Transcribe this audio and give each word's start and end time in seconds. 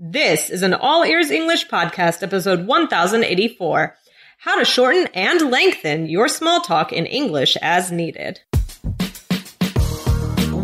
This 0.00 0.48
is 0.48 0.62
an 0.62 0.74
All 0.74 1.02
Ears 1.02 1.32
English 1.32 1.66
podcast, 1.66 2.22
episode 2.22 2.68
1084 2.68 3.96
How 4.38 4.56
to 4.56 4.64
Shorten 4.64 5.08
and 5.12 5.50
Lengthen 5.50 6.06
Your 6.06 6.28
Small 6.28 6.60
Talk 6.60 6.92
in 6.92 7.04
English 7.04 7.56
as 7.60 7.90
Needed. 7.90 8.38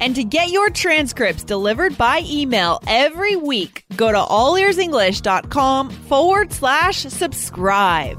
And 0.00 0.14
to 0.16 0.24
get 0.24 0.50
your 0.50 0.70
transcripts 0.70 1.44
delivered 1.44 1.98
by 1.98 2.22
email 2.24 2.80
every 2.86 3.36
week, 3.36 3.84
go 3.96 4.10
to 4.10 4.18
allearsenglish.com 4.18 5.90
forward 5.90 6.52
slash 6.52 7.02
subscribe. 7.02 8.18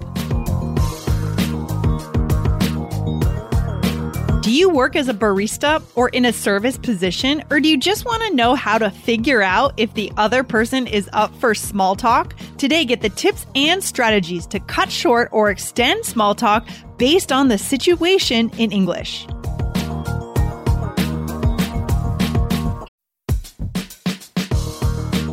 Do 4.41 4.51
you 4.51 4.69
work 4.69 4.95
as 4.95 5.07
a 5.07 5.13
barista 5.13 5.83
or 5.95 6.09
in 6.09 6.25
a 6.25 6.33
service 6.33 6.77
position, 6.77 7.43
or 7.49 7.59
do 7.59 7.69
you 7.69 7.77
just 7.77 8.05
want 8.05 8.21
to 8.23 8.35
know 8.35 8.53
how 8.53 8.77
to 8.79 8.89
figure 8.89 9.41
out 9.41 9.73
if 9.77 9.93
the 9.93 10.11
other 10.17 10.43
person 10.43 10.87
is 10.87 11.09
up 11.13 11.33
for 11.35 11.55
small 11.55 11.95
talk? 11.95 12.35
Today, 12.57 12.83
get 12.83 13.01
the 13.01 13.09
tips 13.09 13.45
and 13.55 13.83
strategies 13.83 14.45
to 14.47 14.59
cut 14.59 14.91
short 14.91 15.29
or 15.31 15.51
extend 15.51 16.05
small 16.05 16.35
talk 16.35 16.67
based 16.97 17.31
on 17.31 17.49
the 17.49 17.57
situation 17.57 18.49
in 18.57 18.71
English. 18.71 19.25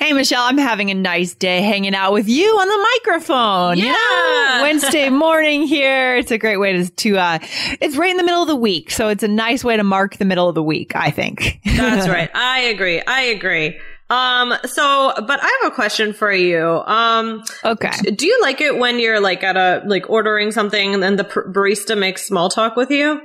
Hey, 0.00 0.14
Michelle, 0.14 0.44
I'm 0.44 0.56
having 0.56 0.90
a 0.90 0.94
nice 0.94 1.34
day 1.34 1.60
hanging 1.60 1.94
out 1.94 2.14
with 2.14 2.26
you 2.26 2.48
on 2.58 2.66
the 2.66 2.88
microphone. 3.04 3.76
Yeah. 3.76 3.92
Know, 3.92 4.58
Wednesday 4.62 5.10
morning 5.10 5.66
here. 5.66 6.16
It's 6.16 6.30
a 6.30 6.38
great 6.38 6.56
way 6.56 6.72
to, 6.72 6.88
to, 6.90 7.18
uh, 7.18 7.38
it's 7.82 7.96
right 7.98 8.10
in 8.10 8.16
the 8.16 8.22
middle 8.24 8.40
of 8.40 8.48
the 8.48 8.56
week. 8.56 8.90
So 8.90 9.08
it's 9.08 9.22
a 9.22 9.28
nice 9.28 9.62
way 9.62 9.76
to 9.76 9.84
mark 9.84 10.16
the 10.16 10.24
middle 10.24 10.48
of 10.48 10.54
the 10.54 10.62
week, 10.62 10.96
I 10.96 11.10
think. 11.10 11.60
That's 11.66 12.08
right. 12.08 12.30
I 12.34 12.60
agree. 12.60 13.02
I 13.02 13.20
agree. 13.24 13.78
Um, 14.08 14.54
so, 14.64 15.12
but 15.18 15.38
I 15.42 15.58
have 15.62 15.70
a 15.70 15.74
question 15.74 16.14
for 16.14 16.32
you. 16.32 16.66
Um, 16.66 17.44
Okay. 17.62 17.92
do 18.10 18.26
you 18.26 18.40
like 18.40 18.62
it 18.62 18.78
when 18.78 18.98
you're 19.00 19.20
like 19.20 19.44
at 19.44 19.58
a, 19.58 19.82
like 19.86 20.08
ordering 20.08 20.50
something 20.50 20.94
and 20.94 21.02
then 21.02 21.16
the 21.16 21.24
pr- 21.24 21.42
barista 21.52 21.96
makes 21.96 22.26
small 22.26 22.48
talk 22.48 22.74
with 22.74 22.90
you? 22.90 23.20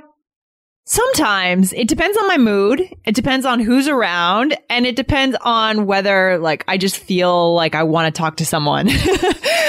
Sometimes 0.88 1.72
it 1.72 1.88
depends 1.88 2.16
on 2.16 2.28
my 2.28 2.38
mood. 2.38 2.80
It 3.04 3.16
depends 3.16 3.44
on 3.44 3.58
who's 3.58 3.88
around 3.88 4.56
and 4.70 4.86
it 4.86 4.94
depends 4.94 5.36
on 5.40 5.84
whether 5.84 6.38
like 6.38 6.64
I 6.68 6.78
just 6.78 6.96
feel 6.96 7.54
like 7.54 7.74
I 7.74 7.82
want 7.82 8.14
to 8.14 8.16
talk 8.16 8.36
to 8.36 8.46
someone. 8.46 8.88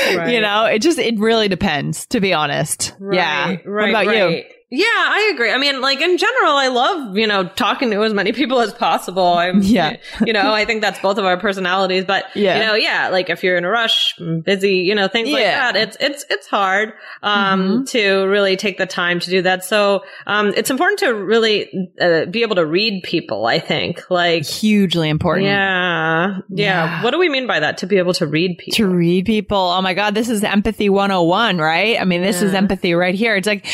You 0.08 0.40
know, 0.40 0.66
it 0.66 0.80
just, 0.80 1.00
it 1.00 1.20
really 1.20 1.48
depends 1.50 2.06
to 2.08 2.22
be 2.22 2.34
honest. 2.34 2.94
yeah. 3.12 3.58
Right, 3.66 3.66
what 3.66 3.90
about 3.90 4.16
you? 4.16 4.44
Yeah, 4.70 4.84
I 4.86 5.32
agree. 5.34 5.50
I 5.50 5.58
mean, 5.58 5.80
like 5.80 6.02
in 6.02 6.18
general, 6.18 6.52
I 6.52 6.68
love, 6.68 7.16
you 7.18 7.26
know, 7.26 7.48
talking 7.48 7.90
to 7.92 8.04
as 8.04 8.14
many 8.14 8.34
people 8.34 8.60
as 8.60 8.74
possible. 8.74 9.24
I'm, 9.26 9.62
Yeah. 9.62 9.96
you 10.26 10.34
know, 10.34 10.54
I 10.54 10.66
think 10.66 10.82
that's 10.82 11.00
both 11.00 11.18
of 11.18 11.24
our 11.24 11.38
personalities, 11.38 12.04
but, 12.04 12.26
Yeah. 12.36 12.60
you 12.60 12.66
know, 12.66 12.74
yeah, 12.76 13.08
like 13.08 13.30
if 13.30 13.46
you're 13.46 13.56
in 13.56 13.64
a 13.64 13.70
rush, 13.70 14.14
busy, 14.44 14.76
you 14.80 14.94
know, 14.94 15.08
things 15.08 15.30
like 15.30 15.44
that, 15.44 15.78
it's, 15.78 15.96
it's, 16.02 16.26
it's 16.30 16.48
hard, 16.48 16.92
um, 17.24 17.86
to 17.86 18.26
really 18.26 18.58
take 18.58 18.78
the 18.78 18.86
time 18.86 19.22
to 19.22 19.30
do 19.30 19.42
that. 19.44 19.64
So, 19.64 20.04
um, 20.26 20.54
it's 20.58 20.70
important 20.70 21.00
to 21.00 21.14
really, 21.14 21.90
uh, 22.02 22.26
be 22.26 22.42
able 22.42 22.58
to 22.58 22.66
read 22.66 23.04
people, 23.04 23.46
I 23.46 23.60
think. 23.60 24.02
Like, 24.10 24.46
Hugely 24.46 25.08
important. 25.08 25.46
yeah, 25.48 26.40
yeah, 26.50 26.66
Yeah. 26.98 27.04
What 27.04 27.12
do 27.12 27.20
we 27.20 27.30
mean 27.30 27.48
by 27.48 27.62
that? 27.62 27.78
To 27.78 27.88
be 27.88 28.00
able 28.00 28.14
to 28.16 28.28
read 28.28 28.58
people? 28.58 28.76
to 28.76 28.88
read 28.88 29.26
people. 29.26 29.58
Oh 29.58 29.82
my 29.82 29.94
God, 29.94 30.14
this 30.14 30.28
is 30.28 30.44
empathy 30.44 30.90
101, 30.90 31.58
right? 31.58 31.98
I 32.02 32.04
mean, 32.04 32.22
this 32.22 32.42
is 32.42 32.54
empathy 32.54 32.94
right 32.96 33.16
here. 33.16 33.38
It's 33.38 33.48
like 33.48 33.66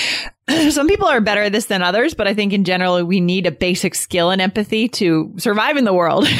some 0.71 0.87
people 0.87 1.07
are 1.07 1.21
better 1.21 1.43
at 1.43 1.51
this 1.51 1.67
than 1.67 1.81
others, 1.81 2.13
but 2.13 2.27
I 2.27 2.33
think 2.33 2.53
in 2.53 2.63
general, 2.63 3.03
we 3.03 3.21
need 3.21 3.45
a 3.47 3.51
basic 3.51 3.95
skill 3.95 4.31
in 4.31 4.41
empathy 4.41 4.89
to 4.89 5.33
survive 5.37 5.77
in 5.77 5.85
the 5.85 5.93
world. 5.93 6.27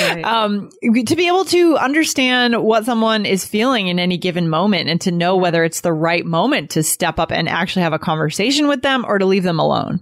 Right. 0.00 0.24
um, 0.24 0.70
to 1.06 1.16
be 1.16 1.26
able 1.26 1.44
to 1.46 1.76
understand 1.76 2.62
what 2.62 2.84
someone 2.84 3.26
is 3.26 3.44
feeling 3.46 3.88
in 3.88 3.98
any 3.98 4.16
given 4.16 4.48
moment 4.48 4.88
and 4.88 5.00
to 5.02 5.10
know 5.10 5.36
whether 5.36 5.64
it's 5.64 5.80
the 5.80 5.92
right 5.92 6.24
moment 6.24 6.70
to 6.70 6.82
step 6.82 7.18
up 7.18 7.32
and 7.32 7.48
actually 7.48 7.82
have 7.82 7.92
a 7.92 7.98
conversation 7.98 8.68
with 8.68 8.82
them 8.82 9.04
or 9.08 9.18
to 9.18 9.24
leave 9.24 9.42
them 9.42 9.58
alone. 9.58 10.00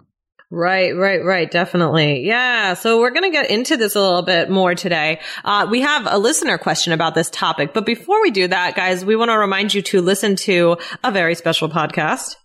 Right, 0.50 0.94
right, 0.94 1.24
right. 1.24 1.50
Definitely. 1.50 2.26
Yeah. 2.26 2.74
So 2.74 3.00
we're 3.00 3.10
going 3.10 3.24
to 3.24 3.30
get 3.30 3.50
into 3.50 3.76
this 3.76 3.96
a 3.96 4.00
little 4.00 4.22
bit 4.22 4.50
more 4.50 4.74
today. 4.74 5.20
Uh, 5.44 5.66
we 5.70 5.80
have 5.80 6.06
a 6.08 6.18
listener 6.18 6.58
question 6.58 6.92
about 6.92 7.14
this 7.14 7.30
topic, 7.30 7.72
but 7.74 7.86
before 7.86 8.20
we 8.22 8.30
do 8.30 8.48
that, 8.48 8.76
guys, 8.76 9.04
we 9.04 9.16
want 9.16 9.30
to 9.30 9.38
remind 9.38 9.74
you 9.74 9.82
to 9.82 10.00
listen 10.00 10.36
to 10.36 10.76
a 11.02 11.10
very 11.10 11.34
special 11.34 11.68
podcast. 11.68 12.36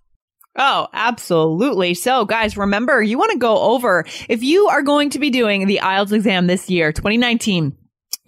Oh, 0.56 0.88
absolutely. 0.92 1.94
So 1.94 2.26
guys, 2.26 2.58
remember, 2.58 3.02
you 3.02 3.18
want 3.18 3.32
to 3.32 3.38
go 3.38 3.58
over, 3.58 4.06
if 4.28 4.44
you 4.44 4.68
are 4.68 4.82
going 4.82 5.10
to 5.12 5.20
be 5.20 5.30
doing 5.30 5.66
the 5.66 5.80
IELTS 5.82 6.12
exam 6.12 6.48
this 6.48 6.70
year, 6.70 6.92
2019, 6.92 7.76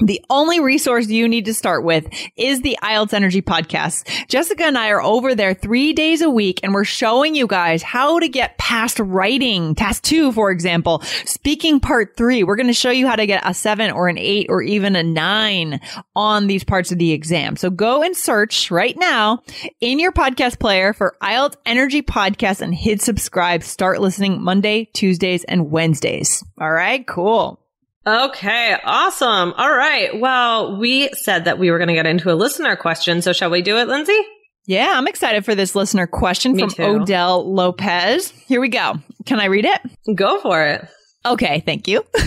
the 0.05 0.23
only 0.29 0.59
resource 0.59 1.07
you 1.07 1.27
need 1.27 1.45
to 1.45 1.53
start 1.53 1.83
with 1.83 2.07
is 2.35 2.61
the 2.61 2.77
IELTS 2.83 3.13
Energy 3.13 3.41
Podcast. 3.41 4.27
Jessica 4.27 4.65
and 4.65 4.77
I 4.77 4.89
are 4.89 5.01
over 5.01 5.33
there 5.33 5.53
three 5.53 5.93
days 5.93 6.21
a 6.21 6.29
week 6.29 6.59
and 6.63 6.73
we're 6.73 6.83
showing 6.83 7.35
you 7.35 7.47
guys 7.47 7.81
how 7.81 8.19
to 8.19 8.27
get 8.27 8.57
past 8.57 8.99
writing. 8.99 9.75
Task 9.75 10.03
two, 10.03 10.31
for 10.33 10.51
example, 10.51 11.01
speaking 11.25 11.79
part 11.79 12.17
three. 12.17 12.43
We're 12.43 12.55
going 12.57 12.67
to 12.67 12.73
show 12.73 12.91
you 12.91 13.07
how 13.07 13.15
to 13.15 13.25
get 13.25 13.43
a 13.45 13.53
seven 13.53 13.91
or 13.91 14.09
an 14.09 14.17
eight 14.17 14.47
or 14.49 14.61
even 14.61 14.95
a 14.95 15.03
nine 15.03 15.79
on 16.15 16.47
these 16.47 16.63
parts 16.63 16.91
of 16.91 16.97
the 16.97 17.13
exam. 17.13 17.55
So 17.55 17.69
go 17.69 18.03
and 18.03 18.15
search 18.15 18.71
right 18.71 18.97
now 18.97 19.41
in 19.79 19.99
your 19.99 20.11
podcast 20.11 20.59
player 20.59 20.93
for 20.93 21.15
IELTS 21.21 21.55
Energy 21.65 22.01
Podcast 22.01 22.61
and 22.61 22.75
hit 22.75 23.01
subscribe. 23.01 23.63
Start 23.63 24.01
listening 24.01 24.41
Monday, 24.41 24.89
Tuesdays, 24.93 25.43
and 25.45 25.71
Wednesdays. 25.71 26.43
All 26.59 26.71
right, 26.71 27.05
cool. 27.07 27.62
Okay. 28.05 28.77
Awesome. 28.83 29.53
All 29.53 29.73
right. 29.73 30.19
Well, 30.19 30.77
we 30.77 31.09
said 31.13 31.45
that 31.45 31.57
we 31.57 31.71
were 31.71 31.77
going 31.77 31.87
to 31.87 31.93
get 31.93 32.05
into 32.05 32.31
a 32.31 32.35
listener 32.35 32.75
question. 32.75 33.21
So 33.21 33.33
shall 33.33 33.49
we 33.49 33.61
do 33.61 33.77
it, 33.77 33.87
Lindsay? 33.87 34.19
Yeah, 34.65 34.93
I'm 34.95 35.07
excited 35.07 35.43
for 35.43 35.55
this 35.55 35.75
listener 35.75 36.07
question 36.07 36.53
Me 36.53 36.61
from 36.61 36.69
too. 36.69 36.83
Odell 36.83 37.53
Lopez. 37.53 38.31
Here 38.31 38.61
we 38.61 38.69
go. 38.69 38.95
Can 39.25 39.39
I 39.39 39.45
read 39.45 39.65
it? 39.65 40.15
Go 40.15 40.39
for 40.39 40.65
it. 40.65 40.87
Okay, 41.25 41.61
thank 41.65 41.87
you. 41.87 42.03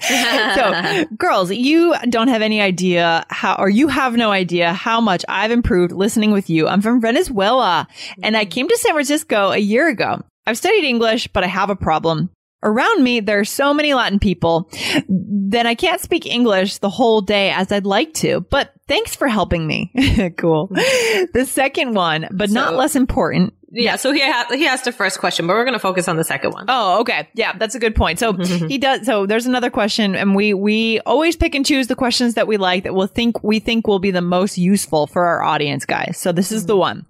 so, 0.00 1.04
girls, 1.16 1.52
you 1.52 1.94
don't 2.08 2.28
have 2.28 2.40
any 2.40 2.60
idea 2.60 3.26
how, 3.28 3.56
or 3.58 3.68
you 3.68 3.88
have 3.88 4.16
no 4.16 4.30
idea 4.30 4.72
how 4.72 5.00
much 5.00 5.24
I've 5.28 5.50
improved 5.50 5.92
listening 5.92 6.32
with 6.32 6.48
you. 6.48 6.66
I'm 6.66 6.80
from 6.80 7.00
Venezuela 7.00 7.86
and 8.22 8.36
I 8.36 8.44
mm-hmm. 8.44 8.50
came 8.50 8.68
to 8.68 8.76
San 8.78 8.92
Francisco 8.92 9.50
a 9.50 9.58
year 9.58 9.88
ago. 9.88 10.22
I've 10.46 10.56
studied 10.56 10.84
English, 10.84 11.28
but 11.28 11.44
I 11.44 11.48
have 11.48 11.70
a 11.70 11.76
problem. 11.76 12.30
Around 12.62 13.04
me, 13.04 13.20
there 13.20 13.38
are 13.38 13.44
so 13.44 13.74
many 13.74 13.94
Latin 13.94 14.18
people 14.18 14.70
that 15.08 15.66
I 15.66 15.74
can't 15.74 16.00
speak 16.00 16.26
English 16.26 16.78
the 16.78 16.88
whole 16.88 17.20
day 17.20 17.50
as 17.50 17.70
I'd 17.70 17.86
like 17.86 18.14
to, 18.14 18.40
but 18.40 18.72
thanks 18.88 19.14
for 19.14 19.28
helping 19.28 19.66
me. 19.66 19.92
cool. 20.38 20.68
The 20.68 21.44
second 21.46 21.94
one, 21.94 22.28
but 22.32 22.50
not 22.50 22.74
less 22.74 22.96
important, 22.96 23.52
Yeah. 23.70 23.96
So 23.96 24.12
he 24.12 24.20
ha- 24.20 24.46
he 24.50 24.66
asked 24.66 24.86
a 24.86 24.92
first 24.92 25.20
question, 25.20 25.46
but 25.46 25.54
we're 25.54 25.64
going 25.64 25.74
to 25.74 25.78
focus 25.78 26.08
on 26.08 26.16
the 26.16 26.24
second 26.24 26.52
one. 26.52 26.64
Oh, 26.68 27.00
okay. 27.00 27.28
Yeah, 27.34 27.56
that's 27.58 27.74
a 27.74 27.78
good 27.78 27.94
point. 27.94 28.18
So 28.18 28.32
he 28.42 28.78
does. 28.78 29.04
So 29.04 29.26
there's 29.26 29.46
another 29.46 29.70
question, 29.70 30.14
and 30.14 30.34
we 30.34 30.54
we 30.54 31.00
always 31.00 31.36
pick 31.36 31.54
and 31.54 31.64
choose 31.64 31.88
the 31.88 31.96
questions 31.96 32.34
that 32.34 32.46
we 32.46 32.56
like 32.56 32.84
that 32.84 32.94
we'll 32.94 33.06
think 33.06 33.42
we 33.44 33.58
think 33.58 33.86
will 33.86 33.98
be 33.98 34.10
the 34.10 34.22
most 34.22 34.56
useful 34.56 35.06
for 35.06 35.26
our 35.26 35.42
audience, 35.42 35.84
guys. 35.84 36.16
So 36.18 36.32
this 36.32 36.50
is 36.50 36.62
mm-hmm. 36.62 36.68
the 36.68 36.76
one. 36.76 37.06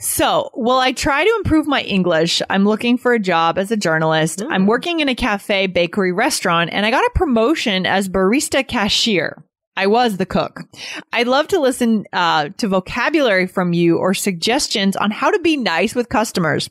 So, 0.00 0.50
will 0.54 0.78
I 0.78 0.92
try 0.92 1.24
to 1.24 1.34
improve 1.38 1.66
my 1.66 1.82
English? 1.82 2.40
I'm 2.48 2.64
looking 2.64 2.98
for 2.98 3.14
a 3.14 3.18
job 3.18 3.58
as 3.58 3.72
a 3.72 3.76
journalist. 3.76 4.42
I'm 4.48 4.66
working 4.66 5.00
in 5.00 5.08
a 5.08 5.14
cafe, 5.14 5.66
bakery, 5.66 6.12
restaurant, 6.12 6.70
and 6.72 6.86
I 6.86 6.92
got 6.92 7.04
a 7.04 7.10
promotion 7.16 7.84
as 7.84 8.08
barista 8.08 8.66
cashier. 8.66 9.42
I 9.76 9.86
was 9.86 10.16
the 10.16 10.26
cook. 10.26 10.60
I'd 11.12 11.28
love 11.28 11.48
to 11.48 11.60
listen 11.60 12.04
uh, 12.12 12.50
to 12.58 12.68
vocabulary 12.68 13.46
from 13.46 13.72
you 13.72 13.98
or 13.98 14.14
suggestions 14.14 14.96
on 14.96 15.10
how 15.10 15.30
to 15.30 15.38
be 15.40 15.56
nice 15.56 15.94
with 15.94 16.08
customers. 16.08 16.70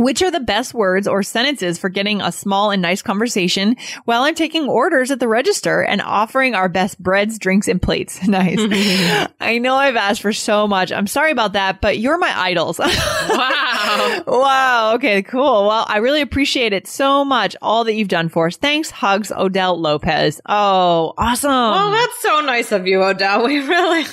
Which 0.00 0.22
are 0.22 0.30
the 0.30 0.40
best 0.40 0.72
words 0.72 1.06
or 1.06 1.22
sentences 1.22 1.78
for 1.78 1.90
getting 1.90 2.22
a 2.22 2.32
small 2.32 2.70
and 2.70 2.80
nice 2.80 3.02
conversation 3.02 3.76
while 4.06 4.22
I'm 4.22 4.34
taking 4.34 4.66
orders 4.66 5.10
at 5.10 5.20
the 5.20 5.28
register 5.28 5.82
and 5.82 6.00
offering 6.00 6.54
our 6.54 6.70
best 6.70 6.98
breads, 6.98 7.38
drinks, 7.38 7.68
and 7.68 7.82
plates? 7.82 8.26
nice. 8.26 8.58
I 9.40 9.58
know 9.58 9.74
I've 9.74 9.96
asked 9.96 10.22
for 10.22 10.32
so 10.32 10.66
much. 10.66 10.90
I'm 10.90 11.06
sorry 11.06 11.32
about 11.32 11.52
that, 11.52 11.82
but 11.82 11.98
you're 11.98 12.16
my 12.16 12.32
idols. 12.34 12.80
Wow. 13.30 14.22
wow. 14.26 14.94
Okay, 14.94 15.22
cool. 15.22 15.66
Well, 15.66 15.84
I 15.88 15.98
really 15.98 16.20
appreciate 16.20 16.72
it 16.72 16.86
so 16.86 17.24
much. 17.24 17.56
All 17.62 17.84
that 17.84 17.94
you've 17.94 18.08
done 18.08 18.28
for 18.28 18.46
us. 18.46 18.56
Thanks. 18.56 18.90
Hugs, 18.90 19.32
Odell 19.32 19.80
Lopez. 19.80 20.40
Oh, 20.46 21.14
awesome. 21.16 21.50
Well, 21.50 21.90
that's 21.90 22.22
so 22.22 22.40
nice 22.40 22.72
of 22.72 22.86
you, 22.86 23.02
Odell. 23.02 23.44
We 23.46 23.58
really, 23.58 24.04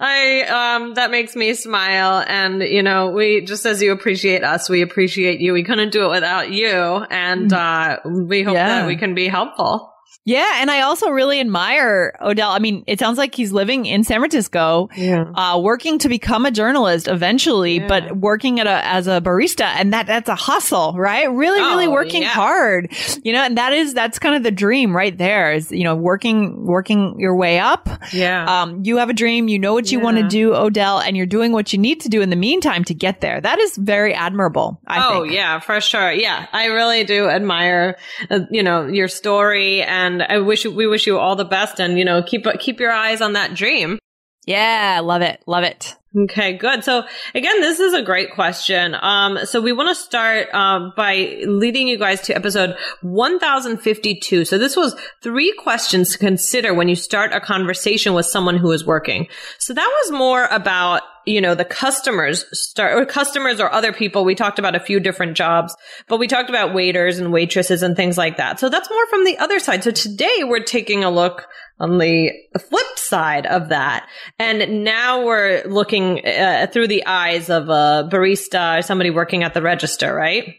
I, 0.00 0.76
um, 0.76 0.94
that 0.94 1.10
makes 1.10 1.36
me 1.36 1.54
smile. 1.54 2.24
And, 2.26 2.62
you 2.62 2.82
know, 2.82 3.10
we, 3.10 3.42
just 3.42 3.64
as 3.64 3.80
you 3.80 3.92
appreciate 3.92 4.42
us, 4.42 4.68
we 4.68 4.82
appreciate 4.82 5.15
you. 5.16 5.52
We 5.52 5.62
couldn't 5.62 5.90
do 5.92 6.04
it 6.06 6.10
without 6.10 6.50
you. 6.50 6.72
And, 7.10 7.52
uh, 7.52 7.98
we 8.04 8.42
hope 8.42 8.54
Yeah. 8.54 8.68
that 8.80 8.86
we 8.86 8.96
can 8.96 9.14
be 9.14 9.28
helpful. 9.28 9.92
Yeah. 10.26 10.60
And 10.60 10.70
I 10.70 10.82
also 10.82 11.08
really 11.08 11.40
admire 11.40 12.14
Odell. 12.20 12.50
I 12.50 12.58
mean, 12.58 12.84
it 12.86 12.98
sounds 12.98 13.16
like 13.16 13.34
he's 13.34 13.52
living 13.52 13.86
in 13.86 14.04
San 14.04 14.18
Francisco. 14.20 14.90
Yeah. 14.94 15.24
uh, 15.34 15.58
working 15.58 15.98
to 16.00 16.08
become 16.10 16.44
a 16.44 16.50
journalist 16.50 17.08
eventually, 17.08 17.78
Yeah. 17.78 17.86
but 17.88 18.16
working 18.16 18.60
at 18.60 18.66
a, 18.66 18.84
as 18.86 19.06
a 19.08 19.20
barista 19.22 19.64
and 19.64 19.92
that, 19.94 20.06
that's 20.06 20.28
a 20.28 20.34
hustle, 20.34 20.92
right? 20.94 21.30
Really, 21.30 21.60
really 21.60 21.86
Oh, 21.86 21.90
working 21.92 22.22
yeah. 22.22 22.28
hard, 22.28 22.92
you 23.22 23.32
know, 23.32 23.40
and 23.42 23.56
that 23.56 23.72
is, 23.72 23.94
that's 23.94 24.18
kind 24.18 24.34
of 24.34 24.42
the 24.42 24.50
dream 24.50 24.94
right 24.94 25.16
there 25.16 25.52
is, 25.52 25.70
you 25.72 25.84
know, 25.84 25.94
working, 25.94 26.66
working 26.66 27.18
your 27.20 27.34
way 27.36 27.58
up. 27.58 27.88
Yeah. 28.12 28.62
Um, 28.62 28.82
you 28.84 28.96
have 28.98 29.08
a 29.08 29.14
dream, 29.14 29.48
you 29.48 29.58
know 29.58 29.72
what 29.72 29.90
you 29.92 30.00
want 30.00 30.16
to 30.18 30.26
do, 30.28 30.54
Odell, 30.54 30.98
and 30.98 31.16
you're 31.16 31.26
doing 31.26 31.52
what 31.52 31.72
you 31.72 31.78
need 31.78 32.00
to 32.00 32.08
do 32.08 32.20
in 32.20 32.30
the 32.30 32.36
meantime 32.36 32.82
to 32.84 32.94
get 32.94 33.20
there. 33.20 33.40
That 33.40 33.58
is 33.60 33.76
very 33.76 34.12
admirable. 34.12 34.80
I 34.86 35.06
oh 35.08 35.22
think. 35.22 35.34
yeah, 35.34 35.60
for 35.60 35.80
sure. 35.80 36.10
Yeah, 36.12 36.46
I 36.52 36.66
really 36.66 37.04
do 37.04 37.28
admire, 37.28 37.96
uh, 38.30 38.40
you 38.50 38.62
know, 38.64 38.86
your 38.86 39.06
story, 39.08 39.82
and 39.82 40.15
I 40.22 40.38
wish 40.38 40.64
you- 40.64 40.72
we 40.72 40.86
wish 40.86 41.06
you 41.06 41.18
all 41.18 41.36
the 41.36 41.44
best, 41.44 41.80
and 41.80 41.98
you 41.98 42.04
know, 42.04 42.22
keep 42.22 42.46
keep 42.58 42.80
your 42.80 42.92
eyes 42.92 43.20
on 43.20 43.34
that 43.34 43.54
dream. 43.54 43.98
Yeah. 44.46 45.00
Love 45.02 45.22
it. 45.22 45.42
Love 45.46 45.64
it. 45.64 45.96
Okay, 46.16 46.54
good. 46.54 46.82
So 46.82 47.04
again, 47.34 47.60
this 47.60 47.78
is 47.78 47.92
a 47.92 48.00
great 48.00 48.32
question. 48.32 48.96
Um, 48.98 49.40
so 49.44 49.60
we 49.60 49.72
want 49.72 49.90
to 49.90 49.94
start 49.94 50.52
um, 50.54 50.94
by 50.96 51.42
leading 51.46 51.88
you 51.88 51.98
guys 51.98 52.22
to 52.22 52.34
episode 52.34 52.74
1052. 53.02 54.46
So 54.46 54.56
this 54.56 54.76
was 54.76 54.96
three 55.22 55.52
questions 55.58 56.12
to 56.12 56.18
consider 56.18 56.72
when 56.72 56.88
you 56.88 56.96
start 56.96 57.34
a 57.34 57.40
conversation 57.40 58.14
with 58.14 58.24
someone 58.24 58.56
who 58.56 58.72
is 58.72 58.86
working. 58.86 59.26
So 59.58 59.74
that 59.74 60.00
was 60.04 60.12
more 60.12 60.46
about 60.46 61.02
you 61.26 61.40
know 61.40 61.56
the 61.56 61.64
customers 61.64 62.44
start 62.52 62.94
or 62.94 63.04
customers 63.04 63.60
or 63.60 63.70
other 63.70 63.92
people. 63.92 64.24
We 64.24 64.36
talked 64.36 64.58
about 64.58 64.76
a 64.76 64.80
few 64.80 65.00
different 65.00 65.36
jobs, 65.36 65.76
but 66.08 66.18
we 66.18 66.28
talked 66.28 66.48
about 66.48 66.72
waiters 66.72 67.18
and 67.18 67.32
waitresses 67.32 67.82
and 67.82 67.96
things 67.96 68.16
like 68.16 68.36
that. 68.38 68.58
So 68.60 68.68
that's 68.68 68.88
more 68.88 69.06
from 69.08 69.24
the 69.24 69.36
other 69.38 69.58
side. 69.58 69.82
So 69.82 69.90
today 69.90 70.44
we're 70.44 70.60
taking 70.60 71.04
a 71.04 71.10
look 71.10 71.46
on 71.78 71.98
the 71.98 72.32
flip 72.58 72.98
side 72.98 73.46
of 73.46 73.68
that. 73.68 74.08
And 74.38 74.84
now 74.84 75.24
we're 75.24 75.62
looking 75.64 76.26
uh, 76.26 76.66
through 76.72 76.88
the 76.88 77.06
eyes 77.06 77.50
of 77.50 77.68
a 77.68 78.08
barista 78.10 78.78
or 78.78 78.82
somebody 78.82 79.10
working 79.10 79.42
at 79.42 79.54
the 79.54 79.62
register, 79.62 80.14
right? 80.14 80.56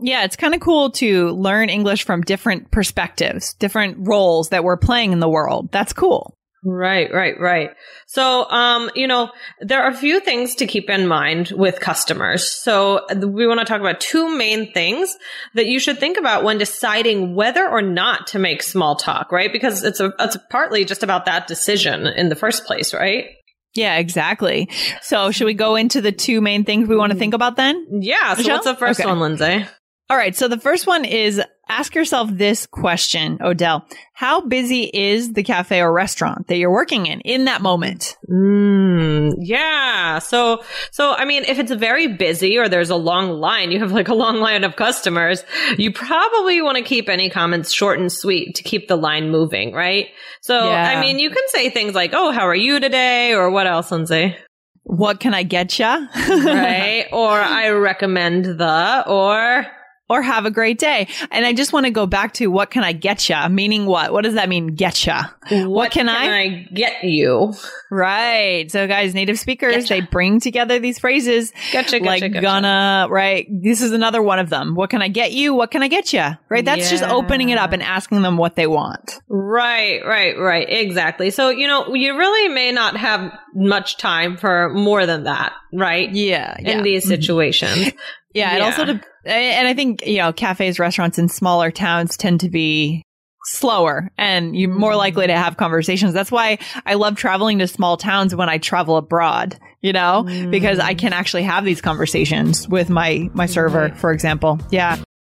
Yeah, 0.00 0.24
it's 0.24 0.36
kind 0.36 0.54
of 0.54 0.60
cool 0.60 0.90
to 0.92 1.30
learn 1.30 1.68
English 1.68 2.04
from 2.04 2.22
different 2.22 2.70
perspectives, 2.70 3.54
different 3.54 4.08
roles 4.08 4.48
that 4.48 4.64
we're 4.64 4.76
playing 4.76 5.12
in 5.12 5.20
the 5.20 5.28
world. 5.28 5.70
That's 5.70 5.92
cool. 5.92 6.34
Right, 6.64 7.12
right, 7.12 7.38
right. 7.38 7.70
So, 8.06 8.48
um, 8.50 8.90
you 8.94 9.06
know, 9.06 9.30
there 9.60 9.82
are 9.82 9.90
a 9.90 9.94
few 9.96 10.18
things 10.20 10.54
to 10.56 10.66
keep 10.66 10.88
in 10.88 11.06
mind 11.06 11.52
with 11.54 11.78
customers. 11.78 12.50
So 12.50 13.04
we 13.14 13.46
want 13.46 13.60
to 13.60 13.66
talk 13.66 13.80
about 13.80 14.00
two 14.00 14.34
main 14.34 14.72
things 14.72 15.14
that 15.54 15.66
you 15.66 15.78
should 15.78 15.98
think 15.98 16.16
about 16.16 16.42
when 16.42 16.56
deciding 16.56 17.34
whether 17.34 17.68
or 17.68 17.82
not 17.82 18.28
to 18.28 18.38
make 18.38 18.62
small 18.62 18.96
talk, 18.96 19.30
right? 19.30 19.52
Because 19.52 19.84
it's 19.84 20.00
a, 20.00 20.12
it's 20.18 20.38
partly 20.50 20.86
just 20.86 21.02
about 21.02 21.26
that 21.26 21.46
decision 21.46 22.06
in 22.06 22.30
the 22.30 22.36
first 22.36 22.64
place, 22.64 22.94
right? 22.94 23.26
Yeah, 23.74 23.96
exactly. 23.96 24.70
So, 25.02 25.32
should 25.32 25.46
we 25.46 25.54
go 25.54 25.74
into 25.76 26.00
the 26.00 26.12
two 26.12 26.40
main 26.40 26.64
things 26.64 26.88
we 26.88 26.96
want 26.96 27.12
to 27.12 27.18
think 27.18 27.34
about 27.34 27.56
then? 27.56 27.86
Yeah. 28.00 28.34
So 28.34 28.38
Michelle? 28.38 28.54
what's 28.54 28.66
the 28.66 28.76
first 28.76 29.00
Okay. 29.00 29.08
one, 29.08 29.20
Lindsay? 29.20 29.66
All 30.10 30.16
right. 30.18 30.36
So, 30.36 30.48
the 30.48 30.58
first 30.58 30.86
one 30.86 31.04
is 31.06 31.40
ask 31.66 31.94
yourself 31.94 32.28
this 32.30 32.66
question, 32.66 33.38
Odell. 33.40 33.86
How 34.12 34.42
busy 34.42 34.82
is 34.92 35.32
the 35.32 35.42
cafe 35.42 35.80
or 35.80 35.90
restaurant 35.90 36.46
that 36.48 36.58
you're 36.58 36.70
working 36.70 37.06
in 37.06 37.20
in 37.20 37.46
that 37.46 37.62
moment? 37.62 38.18
Mm, 38.30 39.32
yeah. 39.38 40.18
So, 40.18 40.62
so, 40.90 41.12
I 41.12 41.24
mean, 41.24 41.44
if 41.44 41.58
it's 41.58 41.72
very 41.72 42.06
busy 42.06 42.58
or 42.58 42.68
there's 42.68 42.90
a 42.90 42.96
long 42.96 43.30
line, 43.30 43.70
you 43.70 43.78
have 43.78 43.92
like 43.92 44.08
a 44.08 44.14
long 44.14 44.40
line 44.40 44.62
of 44.62 44.76
customers, 44.76 45.42
you 45.78 45.90
probably 45.90 46.60
want 46.60 46.76
to 46.76 46.84
keep 46.84 47.08
any 47.08 47.30
comments 47.30 47.72
short 47.72 47.98
and 47.98 48.12
sweet 48.12 48.56
to 48.56 48.62
keep 48.62 48.88
the 48.88 48.96
line 48.96 49.30
moving, 49.30 49.72
right? 49.72 50.08
So, 50.42 50.68
Yeah. 50.68 50.86
I 50.86 51.00
mean, 51.00 51.18
you 51.18 51.30
can 51.30 51.48
say 51.48 51.70
things 51.70 51.94
like, 51.94 52.10
Oh, 52.12 52.30
how 52.30 52.46
are 52.46 52.54
you 52.54 52.78
today? 52.78 53.32
Or 53.32 53.50
what 53.50 53.66
else, 53.66 53.90
Lindsay? 53.90 54.36
What 54.82 55.18
can 55.18 55.32
I 55.32 55.44
get 55.44 55.78
you? 55.78 55.86
Right? 56.28 57.06
or 57.10 57.30
I 57.30 57.70
recommend 57.70 58.44
the, 58.44 59.04
or, 59.06 59.64
or 60.08 60.20
have 60.22 60.44
a 60.44 60.50
great 60.50 60.78
day. 60.78 61.08
And 61.30 61.46
I 61.46 61.52
just 61.52 61.72
want 61.72 61.86
to 61.86 61.90
go 61.90 62.06
back 62.06 62.34
to 62.34 62.48
what 62.48 62.70
can 62.70 62.84
I 62.84 62.92
get 62.92 63.28
ya? 63.28 63.48
Meaning 63.48 63.86
what? 63.86 64.12
What 64.12 64.24
does 64.24 64.34
that 64.34 64.48
mean? 64.48 64.74
Get 64.74 65.06
ya? 65.06 65.24
what, 65.50 65.90
can 65.92 66.08
I- 66.08 66.66
get 66.72 67.04
you? 67.04 67.54
Right. 67.90 68.70
So 68.70 68.86
guys, 68.86 69.14
native 69.14 69.38
speakers, 69.38 69.74
Getcha. 69.74 69.88
they 69.88 70.00
bring 70.00 70.40
together 70.40 70.78
these 70.78 70.98
phrases 70.98 71.52
Gotcha, 71.72 72.00
gotcha, 72.00 72.04
like 72.04 72.20
gotcha. 72.22 72.40
gonna, 72.40 73.06
right? 73.08 73.46
This 73.48 73.82
is 73.82 73.92
another 73.92 74.22
one 74.22 74.38
of 74.38 74.50
them. 74.50 74.74
What 74.74 74.90
can 74.90 75.00
I 75.00 75.08
get 75.08 75.32
you? 75.32 75.54
What 75.54 75.70
can 75.70 75.82
I 75.82 75.88
get 75.88 76.12
you? 76.12 76.24
Right? 76.48 76.64
That's 76.64 76.90
just 76.90 77.04
opening 77.04 77.50
it 77.50 77.58
up 77.58 77.72
and 77.72 77.82
asking 77.82 78.22
them 78.22 78.36
what 78.36 78.56
they 78.56 78.66
want. 78.66 79.20
Right, 79.28 80.04
right, 80.04 80.38
right. 80.38 80.66
Exactly. 80.68 81.30
So, 81.30 81.50
you 81.50 81.66
know, 81.66 81.94
you 81.94 82.16
really 82.16 82.48
may 82.52 82.72
not 82.72 82.96
have 82.96 83.32
much 83.54 83.96
time 83.96 84.36
for 84.36 84.70
more 84.70 85.06
than 85.06 85.24
that, 85.24 85.52
right? 85.72 86.10
Yeah. 86.12 86.56
In 86.58 86.82
these 86.82 87.04
mm-hmm. 87.04 87.10
situations. 87.10 87.92
Yeah, 88.34 88.56
Yeah. 88.56 88.64
also 88.64 88.84
to, 88.84 89.00
and 89.26 89.68
I 89.68 89.74
think, 89.74 90.06
you 90.06 90.18
know, 90.18 90.32
cafes, 90.32 90.78
restaurants 90.78 91.18
in 91.18 91.28
smaller 91.28 91.70
towns 91.70 92.16
tend 92.16 92.40
to 92.40 92.48
be 92.48 93.02
slower 93.46 94.10
and 94.16 94.56
you're 94.56 94.70
more 94.70 94.96
likely 94.96 95.26
to 95.26 95.32
mm-hmm. 95.32 95.42
have 95.42 95.56
conversations. 95.56 96.14
That's 96.14 96.32
why 96.32 96.58
I 96.86 96.94
love 96.94 97.16
traveling 97.16 97.58
to 97.58 97.68
small 97.68 97.96
towns 97.96 98.34
when 98.34 98.48
I 98.48 98.58
travel 98.58 98.96
abroad, 98.96 99.58
you 99.82 99.92
know, 99.92 100.22
because 100.50 100.78
I 100.78 100.94
mm. 100.94 100.98
can 100.98 101.12
actually 101.12 101.42
have 101.42 101.64
these 101.64 101.82
conversations 101.82 102.66
with 102.66 102.88
my, 102.88 103.30
my 103.34 103.46
server, 103.46 103.90
for 103.96 104.12
example. 104.12 104.58
Yeah. 104.70 104.96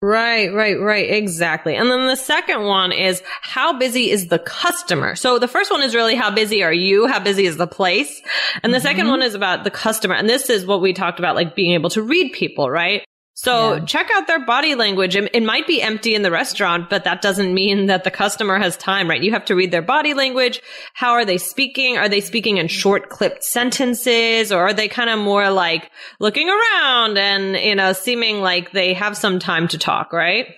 Right, 0.00 0.54
right, 0.54 0.78
right. 0.80 1.10
Exactly. 1.10 1.74
And 1.74 1.90
then 1.90 2.06
the 2.06 2.14
second 2.14 2.62
one 2.62 2.92
is 2.92 3.20
how 3.42 3.76
busy 3.78 4.10
is 4.10 4.28
the 4.28 4.38
customer? 4.38 5.16
So 5.16 5.40
the 5.40 5.48
first 5.48 5.72
one 5.72 5.82
is 5.82 5.92
really 5.92 6.14
how 6.14 6.30
busy 6.30 6.62
are 6.62 6.72
you? 6.72 7.08
How 7.08 7.18
busy 7.18 7.46
is 7.46 7.56
the 7.56 7.66
place? 7.66 8.22
And 8.62 8.72
the 8.72 8.78
mm-hmm. 8.78 8.86
second 8.86 9.08
one 9.08 9.22
is 9.22 9.34
about 9.34 9.64
the 9.64 9.72
customer. 9.72 10.14
And 10.14 10.28
this 10.28 10.50
is 10.50 10.64
what 10.64 10.80
we 10.80 10.92
talked 10.92 11.18
about, 11.18 11.34
like 11.34 11.56
being 11.56 11.72
able 11.72 11.90
to 11.90 12.02
read 12.02 12.32
people, 12.32 12.70
right? 12.70 13.02
So 13.40 13.74
yeah. 13.74 13.84
check 13.84 14.08
out 14.16 14.26
their 14.26 14.44
body 14.44 14.74
language. 14.74 15.14
It, 15.14 15.30
it, 15.32 15.44
might 15.44 15.68
be 15.68 15.80
empty 15.80 16.16
in 16.16 16.22
the 16.22 16.30
restaurant, 16.32 16.90
but 16.90 17.04
that 17.04 17.22
doesn't 17.22 17.54
mean 17.54 17.86
that 17.86 18.02
the 18.02 18.10
customer 18.10 18.58
has 18.58 18.76
time, 18.76 19.08
right? 19.08 19.22
You 19.22 19.30
have 19.30 19.44
to 19.44 19.54
read 19.54 19.70
their 19.70 19.80
body 19.80 20.12
language. 20.12 20.60
How 20.92 21.12
are 21.12 21.24
they 21.24 21.38
speaking? 21.38 21.96
Are 21.98 22.08
they 22.08 22.20
speaking 22.20 22.56
in 22.56 22.66
short 22.66 23.10
clipped 23.10 23.44
sentences 23.44 24.50
or 24.50 24.62
are 24.62 24.74
they 24.74 24.88
kind 24.88 25.08
of 25.08 25.20
more 25.20 25.50
like 25.50 25.88
looking 26.18 26.48
around 26.48 27.16
and, 27.16 27.54
you 27.54 27.76
know, 27.76 27.92
seeming 27.92 28.40
like 28.40 28.72
they 28.72 28.92
have 28.94 29.16
some 29.16 29.38
time 29.38 29.68
to 29.68 29.78
talk, 29.78 30.12
right? 30.12 30.48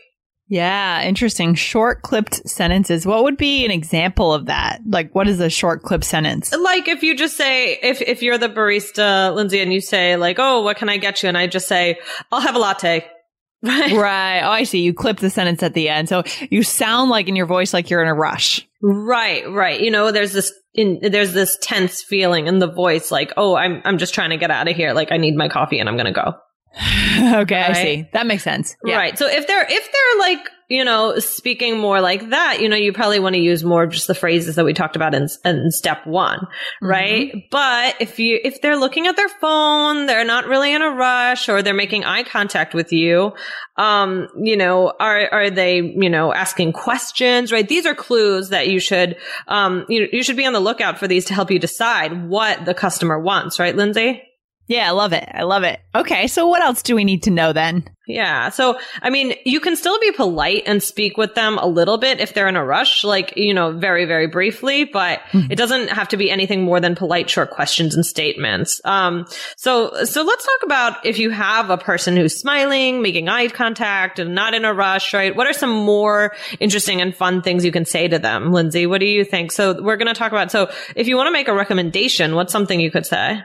Yeah, 0.50 1.04
interesting. 1.04 1.54
Short 1.54 2.02
clipped 2.02 2.48
sentences. 2.48 3.06
What 3.06 3.22
would 3.22 3.36
be 3.36 3.64
an 3.64 3.70
example 3.70 4.34
of 4.34 4.46
that? 4.46 4.80
Like, 4.84 5.14
what 5.14 5.28
is 5.28 5.38
a 5.38 5.48
short 5.48 5.82
clip 5.82 6.02
sentence? 6.02 6.52
Like, 6.52 6.88
if 6.88 7.04
you 7.04 7.16
just 7.16 7.36
say, 7.36 7.78
if, 7.80 8.02
if 8.02 8.20
you're 8.20 8.36
the 8.36 8.48
barista, 8.48 9.32
Lindsay, 9.32 9.60
and 9.60 9.72
you 9.72 9.80
say, 9.80 10.16
like, 10.16 10.38
oh, 10.40 10.62
what 10.62 10.76
can 10.76 10.88
I 10.88 10.96
get 10.96 11.22
you? 11.22 11.28
And 11.28 11.38
I 11.38 11.46
just 11.46 11.68
say, 11.68 12.00
I'll 12.32 12.40
have 12.40 12.56
a 12.56 12.58
latte. 12.58 13.06
Right. 13.62 13.92
Right. 13.92 14.40
Oh, 14.40 14.50
I 14.50 14.64
see. 14.64 14.80
You 14.80 14.94
clip 14.94 15.18
the 15.18 15.28
sentence 15.28 15.62
at 15.62 15.74
the 15.74 15.90
end. 15.90 16.08
So 16.08 16.22
you 16.50 16.62
sound 16.62 17.10
like 17.10 17.28
in 17.28 17.36
your 17.36 17.44
voice 17.44 17.74
like 17.74 17.90
you're 17.90 18.00
in 18.00 18.08
a 18.08 18.14
rush. 18.14 18.66
Right, 18.80 19.46
right. 19.50 19.78
You 19.78 19.90
know, 19.90 20.12
there's 20.12 20.32
this 20.32 20.50
in 20.72 20.98
there's 21.02 21.34
this 21.34 21.58
tense 21.60 22.02
feeling 22.02 22.46
in 22.46 22.58
the 22.58 22.72
voice 22.72 23.10
like, 23.10 23.34
"Oh, 23.36 23.54
I'm 23.56 23.82
I'm 23.84 23.98
just 23.98 24.14
trying 24.14 24.30
to 24.30 24.38
get 24.38 24.50
out 24.50 24.66
of 24.66 24.74
here. 24.74 24.94
Like 24.94 25.12
I 25.12 25.18
need 25.18 25.36
my 25.36 25.50
coffee 25.50 25.78
and 25.78 25.90
I'm 25.90 25.96
going 25.96 26.06
to 26.06 26.12
go." 26.12 26.32
okay, 26.78 27.60
right? 27.60 27.70
I 27.70 27.72
see. 27.72 28.08
That 28.12 28.26
makes 28.26 28.44
sense. 28.44 28.76
Yeah. 28.84 28.96
Right. 28.96 29.18
So 29.18 29.26
if 29.26 29.46
they're 29.46 29.66
if 29.68 29.92
they're 29.92 30.18
like, 30.20 30.48
you 30.68 30.84
know, 30.84 31.18
speaking 31.18 31.78
more 31.78 32.00
like 32.00 32.30
that, 32.30 32.60
you 32.60 32.68
know, 32.68 32.76
you 32.76 32.92
probably 32.92 33.18
want 33.18 33.34
to 33.34 33.40
use 33.40 33.64
more 33.64 33.88
just 33.88 34.06
the 34.06 34.14
phrases 34.14 34.54
that 34.54 34.64
we 34.64 34.72
talked 34.72 34.94
about 34.94 35.12
in, 35.12 35.26
in 35.44 35.72
step 35.72 36.06
1, 36.06 36.38
mm-hmm. 36.38 36.86
right? 36.86 37.44
But 37.50 37.96
if 38.00 38.20
you 38.20 38.38
if 38.44 38.62
they're 38.62 38.76
looking 38.76 39.08
at 39.08 39.16
their 39.16 39.28
phone, 39.28 40.06
they're 40.06 40.24
not 40.24 40.46
really 40.46 40.72
in 40.72 40.80
a 40.80 40.90
rush 40.90 41.48
or 41.48 41.60
they're 41.60 41.74
making 41.74 42.04
eye 42.04 42.22
contact 42.22 42.72
with 42.72 42.92
you, 42.92 43.32
um, 43.76 44.28
you 44.40 44.56
know, 44.56 44.92
are 45.00 45.28
are 45.32 45.50
they, 45.50 45.78
you 45.78 46.08
know, 46.08 46.32
asking 46.32 46.72
questions, 46.72 47.50
right? 47.50 47.68
These 47.68 47.84
are 47.84 47.96
clues 47.96 48.50
that 48.50 48.68
you 48.68 48.78
should 48.78 49.16
um 49.48 49.86
you 49.88 50.06
you 50.12 50.22
should 50.22 50.36
be 50.36 50.46
on 50.46 50.52
the 50.52 50.60
lookout 50.60 51.00
for 51.00 51.08
these 51.08 51.24
to 51.26 51.34
help 51.34 51.50
you 51.50 51.58
decide 51.58 52.28
what 52.28 52.64
the 52.64 52.74
customer 52.74 53.18
wants, 53.18 53.58
right, 53.58 53.74
Lindsay? 53.74 54.22
Yeah, 54.70 54.86
I 54.86 54.92
love 54.92 55.12
it. 55.12 55.28
I 55.34 55.42
love 55.42 55.64
it. 55.64 55.80
Okay, 55.96 56.28
so 56.28 56.46
what 56.46 56.62
else 56.62 56.84
do 56.84 56.94
we 56.94 57.02
need 57.02 57.24
to 57.24 57.32
know 57.32 57.52
then? 57.52 57.90
Yeah. 58.06 58.50
So, 58.50 58.78
I 59.02 59.10
mean, 59.10 59.34
you 59.44 59.58
can 59.58 59.74
still 59.74 59.98
be 59.98 60.12
polite 60.12 60.62
and 60.64 60.80
speak 60.80 61.16
with 61.16 61.34
them 61.34 61.58
a 61.58 61.66
little 61.66 61.98
bit 61.98 62.20
if 62.20 62.34
they're 62.34 62.46
in 62.46 62.54
a 62.54 62.64
rush, 62.64 63.02
like, 63.02 63.32
you 63.36 63.52
know, 63.52 63.72
very, 63.72 64.04
very 64.04 64.28
briefly, 64.28 64.84
but 64.84 65.22
mm-hmm. 65.32 65.50
it 65.50 65.56
doesn't 65.56 65.88
have 65.88 66.06
to 66.10 66.16
be 66.16 66.30
anything 66.30 66.62
more 66.62 66.78
than 66.78 66.94
polite, 66.94 67.28
short 67.28 67.50
questions 67.50 67.96
and 67.96 68.06
statements. 68.06 68.80
Um, 68.84 69.26
so, 69.56 70.04
so 70.04 70.22
let's 70.22 70.46
talk 70.46 70.62
about 70.62 71.04
if 71.04 71.18
you 71.18 71.30
have 71.30 71.70
a 71.70 71.76
person 71.76 72.16
who's 72.16 72.38
smiling, 72.38 73.02
making 73.02 73.28
eye 73.28 73.48
contact 73.48 74.20
and 74.20 74.36
not 74.36 74.54
in 74.54 74.64
a 74.64 74.72
rush, 74.72 75.12
right? 75.12 75.34
What 75.34 75.48
are 75.48 75.52
some 75.52 75.74
more 75.84 76.32
interesting 76.60 77.00
and 77.00 77.12
fun 77.12 77.42
things 77.42 77.64
you 77.64 77.72
can 77.72 77.86
say 77.86 78.06
to 78.06 78.20
them? 78.20 78.52
Lindsay, 78.52 78.86
what 78.86 79.00
do 79.00 79.06
you 79.06 79.24
think? 79.24 79.50
So 79.50 79.82
we're 79.82 79.96
going 79.96 80.06
to 80.06 80.14
talk 80.14 80.30
about, 80.30 80.52
so 80.52 80.70
if 80.94 81.08
you 81.08 81.16
want 81.16 81.26
to 81.26 81.32
make 81.32 81.48
a 81.48 81.54
recommendation, 81.54 82.36
what's 82.36 82.52
something 82.52 82.78
you 82.78 82.92
could 82.92 83.04
say? 83.04 83.42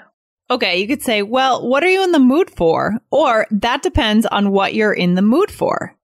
Okay, 0.50 0.78
you 0.78 0.88
could 0.88 1.02
say, 1.02 1.24
well, 1.24 1.68
what 1.68 1.84
are 1.84 1.90
you 1.90 2.04
in 2.04 2.12
the 2.12 2.20
mood 2.20 2.52
for? 2.52 3.00
Or 3.12 3.48
that 3.50 3.82
depends 3.82 4.26
on 4.28 4.52
what 4.52 4.74
you're 4.76 4.94
in 4.94 5.16
the 5.16 5.22
mood 5.24 5.50
for. 5.52 5.96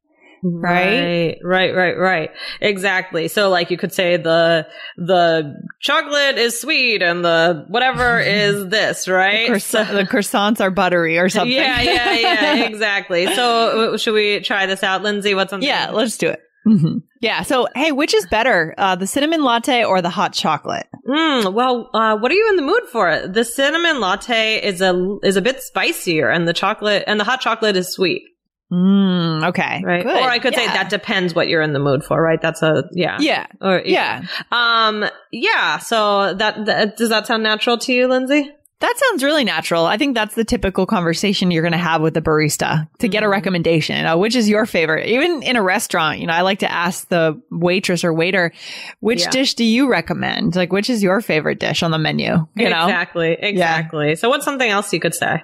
Right? 0.43 1.37
Right, 1.43 1.75
right, 1.75 1.95
right, 1.95 2.31
Exactly. 2.61 3.27
So 3.27 3.49
like 3.49 3.69
you 3.69 3.77
could 3.77 3.93
say 3.93 4.17
the, 4.17 4.67
the 4.97 5.53
chocolate 5.79 6.39
is 6.39 6.59
sweet 6.59 7.03
and 7.03 7.23
the 7.23 7.65
whatever 7.67 8.19
is 8.25 8.67
this, 8.69 9.07
right? 9.07 9.45
The, 9.45 9.51
croissant, 9.51 9.87
so, 9.89 9.95
the, 9.95 10.03
croissants 10.03 10.61
are 10.61 10.71
buttery 10.71 11.19
or 11.19 11.29
something. 11.29 11.55
Yeah, 11.55 11.81
yeah, 11.81 12.13
yeah, 12.13 12.55
exactly. 12.65 13.27
So 13.35 13.97
should 13.97 14.13
we 14.15 14.39
try 14.39 14.65
this 14.65 14.81
out, 14.81 15.03
Lindsay? 15.03 15.35
What's 15.35 15.53
on? 15.53 15.61
Yeah, 15.61 15.91
let's 15.91 16.17
do 16.17 16.29
it. 16.29 16.41
Mm-hmm. 16.67 16.97
Yeah. 17.21 17.41
So, 17.43 17.67
hey, 17.75 17.91
which 17.91 18.13
is 18.13 18.25
better, 18.27 18.75
uh, 18.77 18.95
the 18.95 19.07
cinnamon 19.07 19.43
latte 19.43 19.83
or 19.83 20.01
the 20.01 20.09
hot 20.09 20.33
chocolate? 20.33 20.87
Mm, 21.07 21.53
well, 21.53 21.89
uh, 21.93 22.17
what 22.17 22.31
are 22.31 22.35
you 22.35 22.49
in 22.49 22.55
the 22.55 22.61
mood 22.61 22.83
for? 22.91 23.27
The 23.27 23.43
cinnamon 23.43 23.99
latte 23.99 24.63
is 24.63 24.81
a 24.81 25.17
is 25.23 25.37
a 25.37 25.41
bit 25.41 25.61
spicier, 25.61 26.29
and 26.29 26.47
the 26.47 26.53
chocolate 26.53 27.03
and 27.07 27.19
the 27.19 27.23
hot 27.23 27.41
chocolate 27.41 27.75
is 27.75 27.91
sweet. 27.91 28.23
Mm, 28.71 29.49
okay. 29.49 29.81
Right. 29.83 30.03
Good. 30.03 30.15
Or 30.15 30.29
I 30.29 30.39
could 30.39 30.53
yeah. 30.53 30.59
say 30.59 30.65
that 30.67 30.89
depends 30.89 31.35
what 31.35 31.49
you're 31.49 31.61
in 31.61 31.73
the 31.73 31.79
mood 31.79 32.05
for, 32.05 32.21
right? 32.21 32.41
That's 32.41 32.61
a, 32.61 32.85
yeah. 32.93 33.17
Yeah. 33.19 33.47
Or, 33.59 33.81
yeah. 33.83 34.23
yeah. 34.23 34.27
Um, 34.51 35.05
yeah. 35.31 35.79
So 35.79 36.33
that, 36.35 36.65
that, 36.65 36.95
does 36.95 37.09
that 37.09 37.27
sound 37.27 37.43
natural 37.43 37.77
to 37.79 37.91
you, 37.91 38.07
Lindsay? 38.07 38.49
That 38.81 38.95
sounds 38.97 39.23
really 39.23 39.43
natural. 39.43 39.85
I 39.85 39.97
think 39.97 40.15
that's 40.15 40.33
the 40.33 40.43
typical 40.43 40.87
conversation 40.87 41.51
you're 41.51 41.61
going 41.61 41.71
to 41.71 41.77
have 41.77 42.01
with 42.01 42.15
the 42.15 42.21
barista 42.21 42.89
to 42.97 43.07
get 43.07 43.21
a 43.21 43.25
mm-hmm. 43.25 43.31
recommendation. 43.31 44.03
Know, 44.03 44.17
which 44.17 44.35
is 44.35 44.49
your 44.49 44.65
favorite? 44.65 45.07
Even 45.07 45.43
in 45.43 45.55
a 45.55 45.61
restaurant, 45.61 46.19
you 46.19 46.25
know, 46.25 46.33
I 46.33 46.41
like 46.41 46.59
to 46.59 46.71
ask 46.71 47.07
the 47.07 47.39
waitress 47.51 48.03
or 48.03 48.11
waiter, 48.11 48.51
which 48.99 49.21
yeah. 49.21 49.29
dish 49.29 49.53
do 49.53 49.63
you 49.63 49.87
recommend? 49.87 50.55
Like, 50.55 50.73
which 50.73 50.89
is 50.89 51.03
your 51.03 51.21
favorite 51.21 51.59
dish 51.59 51.83
on 51.83 51.91
the 51.91 51.99
menu? 51.99 52.47
You 52.55 52.69
know? 52.69 52.85
Exactly. 52.85 53.37
Exactly. 53.39 54.09
Yeah. 54.09 54.15
So 54.15 54.29
what's 54.29 54.45
something 54.45 54.69
else 54.69 54.91
you 54.91 54.99
could 54.99 55.13
say? 55.13 55.43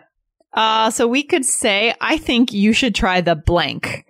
Uh, 0.53 0.89
so 0.89 1.07
we 1.07 1.21
could 1.21 1.45
say, 1.45 1.93
I 2.01 2.17
think 2.17 2.51
you 2.51 2.73
should 2.73 2.95
try 2.95 3.21
the 3.21 3.35
blank 3.35 4.06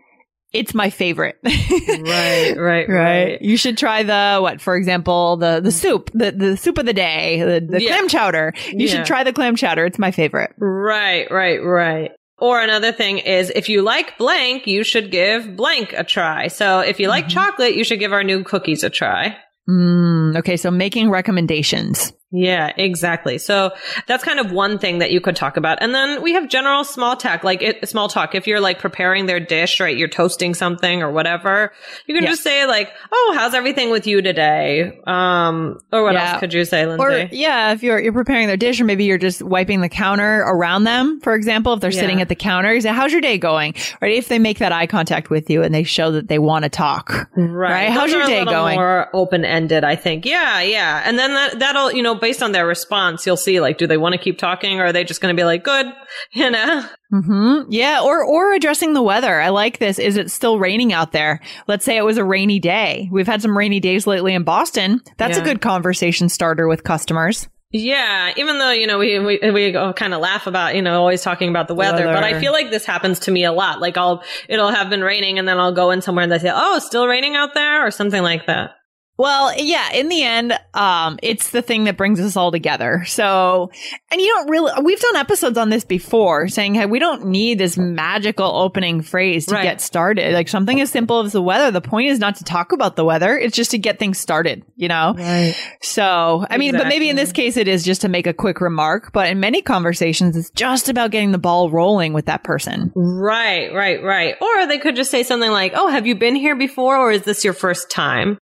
it's 0.54 0.74
my 0.74 0.90
favorite. 0.90 1.38
right, 1.44 2.54
right, 2.58 2.90
right. 2.90 3.42
You 3.42 3.58
should 3.58 3.78
try 3.78 4.04
the 4.04 4.40
what, 4.42 4.62
for 4.62 4.76
example, 4.76 5.38
the 5.38 5.60
the 5.60 5.72
soup, 5.72 6.10
the 6.14 6.32
the 6.32 6.58
soup 6.58 6.78
of 6.78 6.86
the 6.86 6.94
day, 6.94 7.42
the, 7.42 7.66
the 7.66 7.82
yeah. 7.82 7.90
clam 7.90 8.08
chowder. 8.08 8.54
You 8.68 8.88
yeah. 8.88 8.96
should 8.96 9.06
try 9.06 9.24
the 9.24 9.34
clam 9.34 9.56
chowder. 9.56 9.86
It's 9.86 10.00
my 10.00 10.12
favorite. 10.12 10.54
Right, 10.58 11.30
right, 11.30 11.64
right. 11.64 12.12
Or 12.40 12.62
another 12.62 12.92
thing 12.92 13.18
is 13.18 13.52
if 13.56 13.68
you 13.68 13.82
like 13.82 14.18
blank, 14.18 14.68
you 14.68 14.84
should 14.84 15.12
give 15.12 15.56
blank 15.56 15.94
a 15.94 16.04
try. 16.04 16.48
So 16.48 16.80
if 16.80 17.00
you 17.00 17.08
like 17.08 17.26
mm-hmm. 17.26 17.32
chocolate, 17.32 17.76
you 17.76 17.84
should 17.84 18.00
give 18.00 18.14
our 18.14 18.24
new 18.24 18.44
cookies 18.44 18.84
a 18.84 18.90
try. 18.90 19.38
Mm, 19.68 20.17
okay, 20.36 20.58
so 20.58 20.70
making 20.72 21.10
recommendations. 21.10 22.14
Yeah, 22.30 22.74
exactly. 22.76 23.38
So 23.38 23.72
that's 24.06 24.22
kind 24.22 24.40
of 24.40 24.52
one 24.52 24.80
thing 24.80 25.00
that 25.00 25.12
you 25.12 25.22
could 25.22 25.38
talk 25.38 25.56
about. 25.56 25.78
And 25.82 25.96
then 25.96 26.22
we 26.22 26.34
have 26.34 26.50
general 26.50 26.84
small 26.84 27.16
talk, 27.16 27.46
like 27.46 27.62
it, 27.62 27.88
small 27.88 28.10
talk. 28.10 28.36
If 28.36 28.48
you're 28.48 28.60
like 28.60 28.80
preparing 28.80 29.28
their 29.28 29.40
dish, 29.40 29.80
right? 29.80 29.96
You're 29.96 30.10
toasting 30.10 30.54
something 30.54 31.02
or 31.02 31.10
whatever. 31.10 31.72
You 32.06 32.14
can 32.14 32.26
just 32.26 32.44
say 32.44 32.66
like, 32.66 32.92
"Oh, 33.14 33.34
how's 33.38 33.54
everything 33.54 33.92
with 33.92 34.08
you 34.08 34.22
today?" 34.22 35.00
Um, 35.08 35.80
or 35.94 36.04
what 36.04 36.16
yeah. 36.16 36.32
else 36.32 36.40
could 36.42 36.54
you 36.54 36.66
say, 36.66 36.86
Lindsay? 36.86 37.02
Or 37.02 37.30
yeah, 37.32 37.72
if 37.72 37.82
you're 37.82 37.98
you're 37.98 38.12
preparing 38.12 38.48
their 38.48 38.58
dish, 38.58 38.82
or 38.82 38.84
maybe 38.84 39.06
you're 39.06 39.18
just 39.18 39.42
wiping 39.42 39.80
the 39.80 39.90
counter 39.90 40.42
around 40.42 40.84
them, 40.84 41.22
for 41.22 41.34
example, 41.34 41.74
if 41.74 41.80
they're 41.80 41.92
yeah. 41.92 42.02
sitting 42.02 42.20
at 42.20 42.28
the 42.28 42.36
counter, 42.36 42.74
you 42.74 42.82
say, 42.82 42.90
"How's 42.92 43.14
your 43.14 43.22
day 43.22 43.38
going?" 43.38 43.74
Right? 44.02 44.18
If 44.18 44.28
they 44.28 44.38
make 44.38 44.60
that 44.60 44.74
eye 44.74 44.88
contact 44.88 45.30
with 45.30 45.50
you 45.50 45.64
and 45.64 45.74
they 45.74 45.84
show 45.84 46.12
that 46.12 46.28
they 46.28 46.40
want 46.40 46.64
to 46.64 46.70
talk, 46.70 47.30
right? 47.38 47.54
right? 47.54 47.90
How's 47.90 48.12
your 48.12 48.26
day 48.26 48.44
going? 48.44 48.76
More 48.76 49.08
open 49.14 49.46
ended, 49.46 49.86
I 49.86 49.96
think. 49.96 50.17
Yeah, 50.26 50.62
yeah. 50.62 51.02
And 51.06 51.18
then 51.18 51.34
that 51.34 51.60
that'll 51.60 51.92
you 51.92 52.02
know 52.02 52.16
based 52.16 52.44
on 52.44 52.52
their 52.52 52.66
response, 52.66 53.26
you'll 53.26 53.38
see 53.38 53.60
like, 53.60 53.78
do 53.78 53.88
they 53.88 53.98
want 53.98 54.14
to 54.14 54.20
keep 54.20 54.38
talking 54.38 54.80
or 54.80 54.86
are 54.86 54.94
they 54.94 55.04
just 55.04 55.22
going 55.22 55.36
to 55.36 55.40
be 55.40 55.46
like, 55.46 55.64
good, 55.64 55.86
you 56.32 56.50
know? 56.50 56.86
Mm-hmm. 57.14 57.72
Yeah. 57.72 58.02
Or, 58.04 58.24
or 58.24 58.54
addressing 58.54 58.94
the 58.94 59.02
weather. 59.02 59.40
I 59.40 59.50
like 59.50 59.80
this. 59.80 60.00
Is 60.00 60.18
it 60.18 60.32
still 60.32 60.60
raining 60.60 60.94
out 60.94 61.12
there? 61.12 61.40
Let's 61.68 61.86
say 61.86 61.98
it 61.98 62.04
was 62.04 62.18
a 62.18 62.26
rainy 62.26 62.60
day. 62.60 63.10
We've 63.12 63.28
had 63.28 63.42
some 63.42 63.58
rainy 63.58 63.80
days 63.80 64.06
lately 64.08 64.34
in 64.34 64.44
Boston. 64.44 65.02
That's 65.18 65.38
yeah. 65.38 65.44
a 65.44 65.46
good 65.46 65.62
conversation 65.62 66.30
starter 66.30 66.68
with 66.68 66.84
customers. 66.84 67.48
Yeah, 67.72 68.34
even 68.38 68.60
though, 68.60 68.72
you 68.72 68.88
know, 68.88 68.98
we, 68.98 69.20
we, 69.20 69.52
we 69.52 69.74
kind 69.94 70.14
of 70.14 70.22
laugh 70.22 70.48
about, 70.48 70.76
you 70.76 70.82
know, 70.82 71.00
always 71.00 71.22
talking 71.22 71.50
about 71.50 71.68
the 71.68 71.76
weather, 71.76 72.06
weather, 72.06 72.14
but 72.14 72.24
I 72.24 72.40
feel 72.40 72.54
like 72.54 72.72
this 72.72 72.86
happens 72.86 73.20
to 73.20 73.32
me 73.32 73.44
a 73.44 73.52
lot. 73.52 73.82
Like 73.82 73.98
I'll, 73.98 74.24
it'll 74.48 74.72
have 74.72 74.90
been 74.90 75.02
raining 75.02 75.38
and 75.38 75.46
then 75.46 75.60
I'll 75.60 75.74
go 75.74 75.92
in 75.92 76.02
somewhere 76.02 76.24
and 76.24 76.32
they 76.32 76.40
say, 76.40 76.52
oh, 76.54 76.80
still 76.80 77.08
raining 77.08 77.36
out 77.36 77.54
there 77.54 77.86
or 77.86 77.92
something 77.92 78.24
like 78.24 78.48
that. 78.48 78.72
Well, 79.18 79.52
yeah, 79.58 79.94
in 79.94 80.10
the 80.10 80.24
end, 80.24 80.54
um, 80.76 81.18
it's 81.24 81.50
the 81.50 81.64
thing 81.64 81.86
that 81.86 81.98
brings 81.98 82.20
us 82.20 82.36
all 82.36 82.52
together. 82.52 83.04
So, 83.06 83.72
and 84.12 84.22
you 84.22 84.28
don't 84.28 84.50
really, 84.50 84.72
we've 84.84 85.00
done 85.00 85.16
episodes 85.16 85.58
on 85.58 85.70
this 85.70 85.84
before 85.84 86.48
saying, 86.48 86.76
hey, 86.76 86.86
we 86.86 87.00
don't 87.00 87.26
need 87.26 87.58
this 87.58 87.78
magical 87.78 88.46
opening 88.46 89.02
phrase 89.02 89.48
to 89.48 89.56
right. 89.56 89.64
get 89.64 89.82
started. 89.82 90.34
Like 90.34 90.48
something 90.48 90.80
as 90.80 90.92
simple 90.92 91.22
as 91.22 91.32
the 91.32 91.42
weather. 91.42 91.72
The 91.72 91.82
point 91.82 92.10
is 92.10 92.20
not 92.20 92.36
to 92.36 92.44
talk 92.44 92.72
about 92.72 92.96
the 92.96 93.04
weather. 93.04 93.36
It's 93.38 93.56
just 93.56 93.72
to 93.72 93.80
get 93.80 93.98
things 93.98 94.20
started, 94.20 94.64
you 94.76 94.88
know? 94.88 95.16
Right. 95.18 95.56
So, 95.82 96.46
I 96.48 96.58
mean, 96.58 96.78
but 96.78 96.88
maybe 96.88 97.10
in 97.10 97.16
this 97.16 97.32
case, 97.32 97.58
it 97.58 97.68
is 97.68 97.84
just 97.84 98.02
to 98.02 98.10
make 98.10 98.28
a 98.28 98.34
quick 98.34 98.62
remark, 98.62 99.14
but 99.14 99.30
in 99.30 99.40
many 99.40 99.64
conversations, 99.64 100.38
it's 100.38 100.52
just 100.52 100.90
about 100.90 101.10
getting 101.10 101.32
the 101.32 101.40
ball 101.40 101.72
rolling 101.72 102.14
with 102.14 102.28
that 102.28 102.44
person. 102.44 102.92
Right, 102.96 103.74
right, 103.74 104.04
right. 104.04 104.36
Or 104.40 104.68
they 104.68 104.78
could 104.78 104.96
just 104.96 105.10
say 105.10 105.24
something 105.24 105.50
like, 105.50 105.74
Oh, 105.76 105.88
have 105.88 106.06
you 106.06 106.14
been 106.14 106.36
here 106.36 106.56
before? 106.56 106.98
Or 106.98 107.12
is 107.12 107.24
this 107.24 107.44
your 107.44 107.54
first 107.54 107.90
time? 107.90 108.38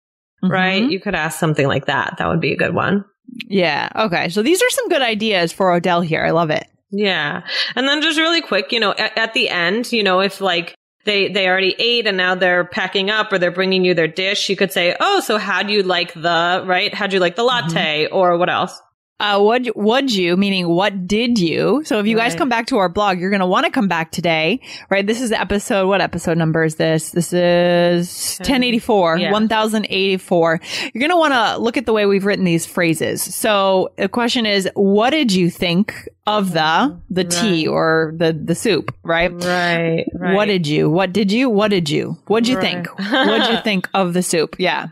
Mm-hmm. 0.45 0.53
right? 0.53 0.83
You 0.91 1.01
could 1.01 1.15
ask 1.15 1.39
something 1.39 1.67
like 1.67 1.87
that. 1.87 2.17
That 2.19 2.29
would 2.29 2.41
be 2.41 2.53
a 2.53 2.57
good 2.57 2.75
one. 2.75 3.05
Yeah. 3.49 3.89
Okay. 3.97 4.29
So 4.29 4.43
these 4.43 4.63
are 4.63 4.71
some 4.71 4.89
good 4.89 5.03
ideas 5.03 5.53
for 5.53 5.73
Odell 5.73 6.01
here. 6.01 6.25
I 6.25 6.31
love 6.31 6.51
it. 6.51 6.67
Yeah. 6.91 7.43
And 7.75 7.89
then 7.89 8.03
just 8.03 8.19
really 8.19 8.41
quick, 8.43 8.71
you 8.71 8.79
know, 8.79 8.93
at, 8.93 9.17
at 9.19 9.35
the 9.35 9.49
end, 9.49 9.91
you 9.93 10.03
know, 10.03 10.21
if 10.21 10.41
like, 10.41 10.77
they, 11.05 11.29
they 11.29 11.49
already 11.49 11.75
ate 11.79 12.07
and 12.07 12.17
now 12.17 12.35
they're 12.35 12.65
packing 12.65 13.11
up 13.11 13.33
or 13.33 13.39
they're 13.39 13.51
bringing 13.51 13.85
you 13.85 13.93
their 13.93 14.09
dish, 14.09 14.49
you 14.49 14.57
could 14.57 14.73
say, 14.73 14.97
Oh, 15.01 15.21
so 15.21 15.37
how 15.37 15.63
do 15.63 15.73
you 15.73 15.83
like 15.83 16.15
the, 16.15 16.63
right? 16.67 16.95
how 16.95 17.07
do 17.07 17.15
you 17.17 17.21
like 17.21 17.37
the 17.37 17.43
latte 17.43 18.05
Mm-hmm. 18.05 18.15
or 18.15 18.39
what 18.39 18.49
else? 18.49 18.81
Uh, 19.21 19.41
what 19.41 19.63
would 19.77 20.13
you 20.13 20.37
meaning 20.37 20.69
what 20.69 21.07
did 21.07 21.39
you? 21.39 21.83
So 21.85 22.01
if 22.01 22.07
you 22.07 22.17
guys 22.17 22.35
come 22.35 22.49
back 22.49 22.67
to 22.67 22.79
our 22.79 22.89
blog, 22.89 23.21
you're 23.21 23.31
going 23.31 23.41
to 23.41 23.47
want 23.47 23.65
to 23.65 23.71
come 23.71 23.87
back 23.87 24.11
today, 24.11 24.61
right? 24.91 25.07
This 25.07 25.21
is 25.21 25.31
episode, 25.31 25.87
what 25.87 26.01
episode 26.01 26.37
number 26.37 26.65
is 26.65 26.75
this? 26.75 27.11
This 27.11 27.33
is 27.33 28.37
1084, 28.41 29.19
Yeah. 29.19 29.31
1084. 29.31 30.61
You're 30.93 31.01
going 31.01 31.11
to 31.11 31.17
want 31.17 31.33
to 31.33 31.59
look 31.59 31.77
at 31.77 31.87
the 31.87 31.93
way 31.93 32.07
we've 32.07 32.25
written 32.25 32.45
these 32.45 32.67
phrases. 32.67 33.23
So 33.23 33.93
the 33.97 34.09
question 34.09 34.47
is, 34.47 34.69
what 34.75 35.11
did 35.11 35.33
you 35.33 35.49
think 35.49 36.09
of 36.27 36.53
the, 36.53 36.99
the 37.11 37.25
tea 37.25 37.67
or 37.69 38.15
the, 38.17 38.33
the 38.33 38.55
soup, 38.55 38.95
right? 39.03 39.31
Right. 39.31 40.07
What 40.15 40.47
did 40.47 40.67
you? 40.67 40.89
What 40.89 41.13
did 41.13 41.31
you? 41.31 41.51
What 41.51 41.69
did 41.69 41.91
you? 41.91 42.17
What'd 42.27 42.49
you 42.49 42.57
Right. 42.57 42.87
think? 42.87 42.99
What'd 43.13 43.49
you 43.55 43.61
think 43.65 43.89
of 43.93 44.15
the 44.15 44.23
soup? 44.23 44.57
Yeah. 44.59 44.89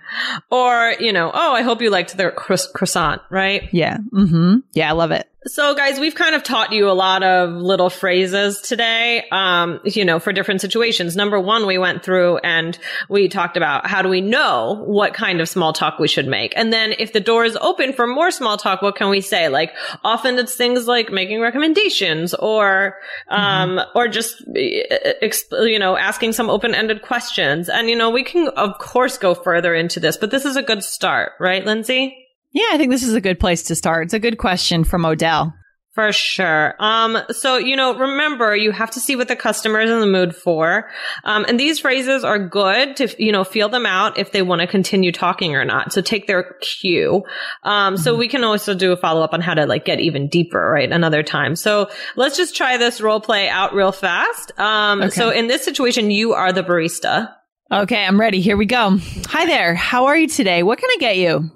or, 0.51 0.95
you 1.01 1.13
know, 1.13 1.31
Oh, 1.33 1.53
I 1.55 1.63
hope 1.63 1.81
you 1.81 1.89
liked 1.91 2.17
the 2.17 2.31
croiss- 2.33 2.71
croissant, 2.75 3.23
right? 3.31 3.69
Yeah. 3.73 3.97
Mm-hmm. 4.13 4.59
Yeah. 4.75 4.91
I 4.91 4.93
love 4.93 5.11
it. 5.11 5.27
So 5.45 5.75
guys, 5.75 5.99
we've 5.99 6.15
kind 6.15 6.37
of 6.37 6.45
taught 6.45 6.73
you 6.73 6.89
a 6.89 6.93
lot 6.93 7.25
of 7.25 7.51
little 7.51 7.91
phrases 7.91 8.61
today, 8.61 9.27
um, 9.33 9.81
you 9.85 10.05
know, 10.05 10.21
for 10.21 10.33
different 10.33 10.61
situations. 10.61 11.17
Number 11.17 11.41
one, 11.41 11.67
we 11.67 11.79
went 11.79 12.05
through 12.05 12.39
and 12.39 12.79
we 13.09 13.29
talked 13.29 13.57
about 13.57 13.89
how 13.89 14.03
do 14.03 14.09
we 14.09 14.21
know 14.21 14.81
what 14.87 15.15
kind 15.15 15.41
of 15.41 15.49
small 15.49 15.73
talk 15.73 15.99
we 15.99 16.07
should 16.07 16.29
make? 16.29 16.53
And 16.55 16.73
then 16.73 16.95
if 16.97 17.13
the 17.13 17.19
door 17.19 17.45
is 17.45 17.57
open 17.61 17.93
for 17.93 18.07
more 18.07 18.31
small 18.31 18.57
talk, 18.57 18.83
what 18.83 18.95
can 18.95 19.11
we 19.11 19.21
say? 19.21 19.49
Like 19.49 19.75
often 20.05 20.39
it's 20.39 20.55
things 20.55 20.87
like 20.87 21.11
making 21.11 21.41
recommendations 21.41 22.35
or, 22.35 22.99
um, 23.29 23.81
or 23.97 24.07
just, 24.07 24.43
uh, 24.43 25.63
you 25.63 25.79
know, 25.81 25.97
asking 25.97 26.35
some 26.35 26.51
open-ended 26.51 27.03
questions. 27.03 27.69
And, 27.69 27.91
you 27.91 27.97
know, 27.97 28.11
we 28.11 28.23
can 28.23 28.47
of 28.51 28.79
course 28.79 29.19
go 29.19 29.35
further 29.35 29.75
into 29.75 29.99
this, 29.99 30.17
but 30.17 30.31
this 30.31 30.45
is 30.45 30.55
a 30.55 30.63
good 30.63 30.85
start, 30.85 31.33
right, 31.41 31.65
Lindsay? 31.65 32.22
Yeah. 32.53 32.69
I 32.73 32.79
think 32.79 32.91
this 32.91 33.03
is 33.03 33.15
a 33.15 33.21
good 33.21 33.41
place 33.41 33.63
to 33.65 33.75
start. 33.75 34.05
It's 34.05 34.15
a 34.15 34.19
good 34.19 34.39
question 34.39 34.85
from 34.85 35.05
Odell. 35.05 35.55
For 35.95 36.11
sure. 36.11 36.75
Um, 36.79 37.19
so, 37.33 37.59
you 37.59 37.77
know, 37.77 37.95
remember, 37.95 38.57
you 38.57 38.71
have 38.71 38.91
to 38.93 38.99
see 39.01 39.15
what 39.15 39.29
the 39.29 39.37
customer 39.37 39.79
is 39.79 39.91
in 39.91 40.01
the 40.01 40.07
mood 40.07 40.35
for. 40.35 40.89
Um, 41.25 41.45
and 41.47 41.61
these 41.61 41.79
phrases 41.81 42.25
are 42.25 42.39
good 42.39 42.97
to, 42.97 43.15
you 43.23 43.31
know, 43.31 43.45
feel 43.45 43.69
them 43.69 43.85
out 43.85 44.17
if 44.19 44.33
they 44.33 44.41
want 44.41 44.63
to 44.63 44.67
continue 44.67 45.13
talking 45.13 45.55
or 45.55 45.67
not. 45.67 45.93
So 45.93 46.01
take 46.01 46.27
their 46.27 46.57
cue. 46.63 47.25
Um, 47.63 47.99
so 47.99 48.17
we 48.17 48.27
can 48.27 48.43
also 48.43 48.73
do 48.75 48.93
a 48.93 48.97
follow 48.97 49.21
up 49.21 49.35
on 49.35 49.43
how 49.43 49.53
to 49.53 49.67
like 49.67 49.85
get 49.85 50.01
even 50.01 50.29
deeper, 50.29 50.71
right? 50.71 50.91
Another 50.91 51.23
time. 51.23 51.57
So 51.57 51.91
let's 52.17 52.39
just 52.39 52.57
try 52.57 52.79
this 52.79 53.03
role 53.03 53.21
play 53.21 53.51
out 53.51 53.75
real 53.75 53.93
fast. 53.93 54.59
Um, 54.59 55.03
Okay. 55.03 55.11
so 55.11 55.29
in 55.29 55.47
this 55.47 55.63
situation, 55.63 56.11
you 56.11 56.33
are 56.33 56.55
the 56.55 56.63
barista. 56.65 57.35
Okay, 57.71 58.03
I'm 58.03 58.19
ready. 58.19 58.41
Here 58.41 58.57
we 58.57 58.65
go. 58.65 58.97
Hi 59.27 59.45
there. 59.45 59.75
How 59.75 60.07
are 60.07 60.17
you 60.17 60.27
today? 60.27 60.63
What 60.63 60.79
can 60.79 60.89
I 60.91 60.97
get 60.99 61.19
you? 61.19 61.51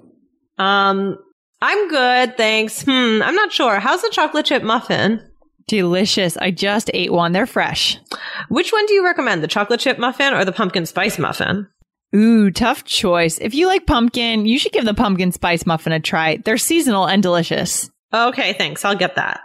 Um, 0.57 1.17
I'm 1.61 1.89
good. 1.89 2.37
Thanks. 2.37 2.83
Hmm. 2.83 3.21
I'm 3.23 3.35
not 3.35 3.51
sure. 3.51 3.79
How's 3.79 4.01
the 4.01 4.09
chocolate 4.09 4.45
chip 4.45 4.63
muffin? 4.63 5.21
Delicious. 5.67 6.37
I 6.37 6.51
just 6.51 6.89
ate 6.93 7.11
one. 7.11 7.33
They're 7.33 7.45
fresh. 7.45 7.99
Which 8.49 8.71
one 8.71 8.85
do 8.85 8.93
you 8.93 9.03
recommend? 9.03 9.43
The 9.43 9.47
chocolate 9.47 9.79
chip 9.79 9.97
muffin 9.97 10.33
or 10.33 10.45
the 10.45 10.51
pumpkin 10.51 10.85
spice 10.85 11.19
muffin? 11.19 11.67
Ooh, 12.15 12.51
tough 12.51 12.85
choice. 12.85 13.37
If 13.39 13.53
you 13.53 13.67
like 13.67 13.85
pumpkin, 13.85 14.45
you 14.45 14.57
should 14.59 14.71
give 14.71 14.85
the 14.85 14.93
pumpkin 14.93 15.31
spice 15.33 15.65
muffin 15.65 15.91
a 15.91 15.99
try. 15.99 16.37
They're 16.37 16.57
seasonal 16.57 17.05
and 17.05 17.21
delicious. 17.21 17.89
Okay, 18.13 18.53
thanks. 18.53 18.85
I'll 18.85 18.95
get 18.95 19.15
that. 19.15 19.41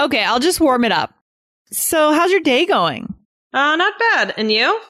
Okay, 0.00 0.24
I'll 0.24 0.40
just 0.40 0.60
warm 0.60 0.84
it 0.84 0.92
up. 0.92 1.12
So, 1.72 2.12
how's 2.12 2.30
your 2.30 2.40
day 2.40 2.64
going? 2.64 3.14
Uh, 3.52 3.76
not 3.76 3.94
bad. 3.98 4.34
And 4.38 4.50
you? 4.50 4.80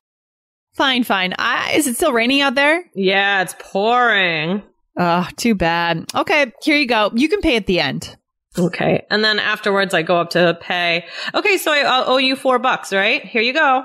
Fine, 0.75 1.05
fine. 1.05 1.35
I, 1.39 1.73
is 1.75 1.87
it 1.87 1.97
still 1.97 2.13
raining 2.13 2.43
out 2.43 2.55
there? 2.55 2.85
Yeah, 2.95 3.43
it's 3.43 3.57
pouring. 3.59 4.63
Oh, 4.97 5.29
too 5.37 5.55
bad. 5.55 6.07
Okay, 6.15 6.53
here 6.63 6.77
you 6.77 6.87
go. 6.87 7.11
You 7.15 7.29
can 7.29 7.41
pay 7.41 7.57
at 7.57 7.67
the 7.67 7.81
end. 7.81 8.17
Okay. 8.59 9.05
And 9.11 9.23
then 9.23 9.39
afterwards, 9.39 9.93
I 9.93 10.03
go 10.03 10.19
up 10.19 10.31
to 10.31 10.59
pay. 10.61 11.05
Okay, 11.35 11.59
so 11.59 11.73
I 11.73 11.81
I'll 11.81 12.11
owe 12.13 12.17
you 12.17 12.37
four 12.37 12.59
bucks, 12.59 12.93
right? 12.93 13.25
Here 13.25 13.43
you 13.43 13.53
go. 13.53 13.85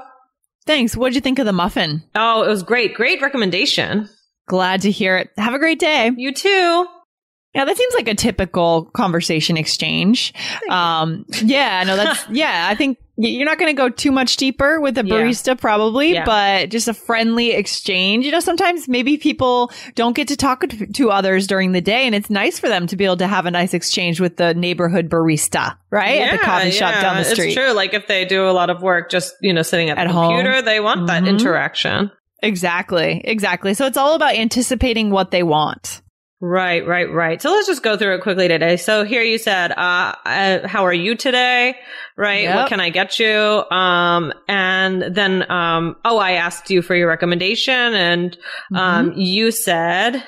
Thanks. 0.65 0.95
What'd 0.95 1.15
you 1.15 1.21
think 1.21 1.39
of 1.39 1.45
the 1.45 1.53
muffin? 1.53 2.03
Oh, 2.15 2.43
it 2.43 2.47
was 2.47 2.63
great. 2.63 2.93
Great 2.93 3.21
recommendation. 3.21 4.07
Glad 4.47 4.81
to 4.81 4.91
hear 4.91 5.17
it. 5.17 5.29
Have 5.37 5.53
a 5.53 5.59
great 5.59 5.79
day. 5.79 6.11
You 6.15 6.33
too. 6.33 6.87
Yeah, 7.53 7.65
that 7.65 7.75
seems 7.75 7.93
like 7.95 8.07
a 8.07 8.15
typical 8.15 8.85
conversation 8.85 9.57
exchange. 9.57 10.33
Um, 10.69 11.25
yeah, 11.43 11.83
no, 11.83 11.97
that's, 11.97 12.25
yeah, 12.31 12.67
I 12.69 12.75
think 12.75 12.97
you're 13.29 13.45
not 13.45 13.57
going 13.59 13.75
to 13.75 13.77
go 13.77 13.89
too 13.89 14.11
much 14.11 14.37
deeper 14.37 14.79
with 14.81 14.97
a 14.97 15.05
Yeah. 15.05 15.13
barista 15.15 15.59
probably, 15.59 16.13
Yeah. 16.13 16.25
but 16.25 16.69
just 16.69 16.87
a 16.87 16.93
friendly 16.93 17.51
exchange. 17.51 18.25
You 18.25 18.31
know, 18.31 18.39
sometimes 18.39 18.87
maybe 18.87 19.17
people 19.17 19.71
don't 19.95 20.15
get 20.15 20.27
to 20.29 20.35
talk 20.35 20.63
to, 20.93 21.09
others 21.11 21.45
during 21.47 21.71
the 21.73 21.81
day 21.81 22.05
and 22.05 22.15
it's 22.15 22.29
nice 22.29 22.57
for 22.59 22.69
them 22.69 22.87
to 22.87 22.95
be 22.95 23.03
able 23.05 23.17
to 23.17 23.27
have 23.27 23.45
a 23.45 23.51
nice 23.51 23.73
exchange 23.73 24.19
with 24.21 24.37
the 24.37 24.53
neighborhood 24.53 25.09
barista, 25.09 25.75
right? 25.91 26.17
yeah, 26.19 26.25
At 26.25 26.31
the 26.31 26.37
coffee 26.45 26.71
shop 26.71 27.01
down 27.01 27.17
the 27.17 27.25
street. 27.25 27.47
It's 27.47 27.55
true. 27.55 27.71
Like 27.73 27.93
if 27.93 28.07
they 28.07 28.23
do 28.25 28.47
a 28.49 28.51
lot 28.51 28.69
of 28.69 28.81
work 28.81 29.09
just, 29.11 29.33
you 29.41 29.51
know, 29.53 29.61
sitting 29.61 29.89
at, 29.89 29.97
At 29.97 30.07
the 30.07 30.13
home. 30.13 30.33
computer, 30.35 30.61
they 30.61 30.79
want 30.79 31.07
that 31.07 31.23
Mhm. 31.23 31.27
interaction. 31.29 32.11
Exactly. 32.43 33.21
Exactly. 33.23 33.73
So 33.73 33.85
it's 33.85 33.97
all 33.97 34.15
about 34.15 34.35
anticipating 34.35 35.11
what 35.11 35.31
they 35.31 35.43
want. 35.43 36.00
Right, 36.43 36.87
right, 36.87 37.11
right. 37.11 37.39
So 37.39 37.51
let's 37.51 37.67
just 37.67 37.83
go 37.83 37.97
through 37.97 38.15
it 38.15 38.21
quickly 38.21 38.47
today. 38.47 38.75
So 38.75 39.03
here 39.03 39.21
you 39.21 39.37
said, 39.37 39.71
uh, 39.73 40.15
uh 40.25 40.67
how 40.67 40.85
are 40.85 40.93
you 40.93 41.15
today? 41.15 41.75
Right. 42.17 42.43
Yep. 42.43 42.55
What 42.55 42.67
can 42.67 42.79
I 42.79 42.89
get 42.89 43.19
you? 43.19 43.29
Um, 43.29 44.33
and 44.47 45.03
then, 45.03 45.49
um, 45.51 45.95
oh, 46.03 46.17
I 46.17 46.31
asked 46.31 46.71
you 46.71 46.81
for 46.81 46.95
your 46.95 47.07
recommendation 47.07 47.73
and, 47.73 48.37
um, 48.73 49.13
you 49.13 49.51
said, 49.51 50.23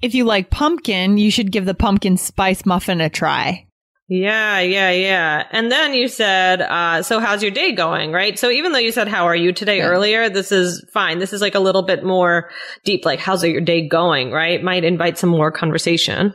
If 0.00 0.14
you 0.14 0.24
like 0.24 0.48
pumpkin, 0.48 1.18
you 1.18 1.30
should 1.30 1.52
give 1.52 1.66
the 1.66 1.74
pumpkin 1.74 2.16
spice 2.16 2.64
muffin 2.64 3.02
a 3.02 3.10
try. 3.10 3.66
Yeah, 4.12 4.58
yeah, 4.58 4.90
yeah. 4.90 5.46
And 5.52 5.70
then 5.70 5.94
you 5.94 6.08
said, 6.08 6.60
uh, 6.62 7.00
so 7.02 7.20
how's 7.20 7.42
your 7.42 7.52
day 7.52 7.70
going? 7.70 8.10
Right. 8.10 8.36
So 8.36 8.50
even 8.50 8.72
though 8.72 8.80
you 8.80 8.90
said, 8.90 9.06
how 9.06 9.26
are 9.26 9.36
you 9.36 9.52
today 9.52 9.78
Yeah. 9.78 9.86
earlier, 9.86 10.28
this 10.28 10.50
is 10.50 10.84
fine. 10.92 11.20
This 11.20 11.32
is 11.32 11.40
like 11.40 11.54
a 11.54 11.60
little 11.60 11.82
bit 11.82 12.02
more 12.04 12.50
deep, 12.84 13.04
like, 13.04 13.20
how's 13.20 13.44
your 13.44 13.60
day 13.60 13.86
going? 13.86 14.32
Right. 14.32 14.60
Might 14.62 14.82
invite 14.82 15.16
some 15.16 15.30
more 15.30 15.52
conversation. 15.52 16.34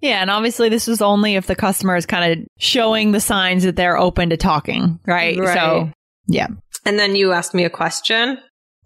Yeah, 0.00 0.20
and 0.20 0.32
obviously 0.32 0.68
this 0.68 0.88
is 0.88 1.00
only 1.00 1.36
if 1.36 1.46
the 1.46 1.54
customer 1.54 1.94
is 1.94 2.06
kind 2.06 2.32
of 2.32 2.46
showing 2.58 3.12
the 3.12 3.20
signs 3.20 3.62
that 3.62 3.76
they're 3.76 3.96
open 3.96 4.30
to 4.30 4.36
talking, 4.36 4.98
right? 5.06 5.38
Right. 5.38 5.54
So, 5.54 5.90
yeah. 6.26 6.48
And 6.84 6.98
then 6.98 7.14
you 7.14 7.30
asked 7.30 7.54
me 7.54 7.64
a 7.64 7.70
question. 7.70 8.38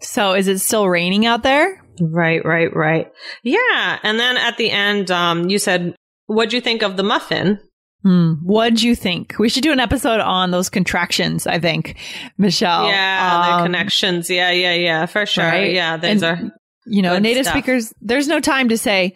So, 0.03 0.35
is 0.35 0.47
it 0.47 0.59
still 0.59 0.87
raining 0.91 1.25
out 1.25 1.43
there? 1.43 1.83
Right, 2.03 2.45
right, 2.45 2.69
right. 2.77 3.11
Yeah. 3.43 3.99
And 4.03 4.21
then 4.21 4.37
at 4.37 4.59
the 4.59 4.71
end, 4.71 5.11
um, 5.11 5.49
you 5.49 5.59
said, 5.59 5.97
what'd 6.27 6.53
you 6.53 6.61
think 6.61 6.83
of 6.83 6.99
the 6.99 7.03
muffin? 7.03 7.61
Hmm. 8.07 8.35
What'd 8.45 8.83
you 8.85 8.95
think? 8.95 9.35
We 9.41 9.49
should 9.49 9.65
do 9.65 9.73
an 9.73 9.81
episode 9.81 10.21
on 10.21 10.53
those 10.53 10.69
contractions, 10.71 11.45
I 11.45 11.59
think, 11.59 11.97
Michelle. 12.39 12.87
yeah, 12.89 13.47
the 13.49 13.53
Um, 13.55 13.63
connections. 13.65 14.31
Yeah, 14.31 14.53
yeah, 14.53 14.75
yeah, 14.75 15.07
for 15.07 15.27
sure. 15.27 15.43
right? 15.45 15.73
Yeah, 15.73 15.97
those 15.97 16.23
And, 16.23 16.25
are. 16.25 16.53
You 16.87 17.03
know, 17.03 17.19
native 17.19 17.47
stuff. 17.47 17.55
speakers, 17.55 17.93
there's 18.01 18.29
no 18.29 18.39
time 18.39 18.69
to 18.69 18.79
say, 18.79 19.13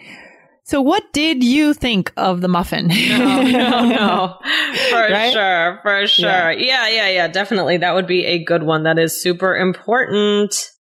so 0.64 0.82
what 0.82 1.04
did 1.12 1.44
you 1.44 1.72
think 1.72 2.12
of 2.16 2.40
the 2.40 2.48
muffin? 2.48 2.88
No, 2.88 3.42
no, 3.42 3.88
no. 3.88 4.34
For 4.90 5.08
Right? 5.08 5.32
sure, 5.32 5.78
for 5.82 6.06
sure. 6.08 6.50
Yeah. 6.52 6.88
yeah, 6.88 7.08
yeah, 7.10 7.28
Definitely. 7.28 7.76
That 7.76 7.94
would 7.94 8.08
be 8.08 8.24
a 8.26 8.42
good 8.44 8.64
one. 8.64 8.82
That 8.82 8.98
is 8.98 9.22
super 9.22 9.54
important. 9.56 10.52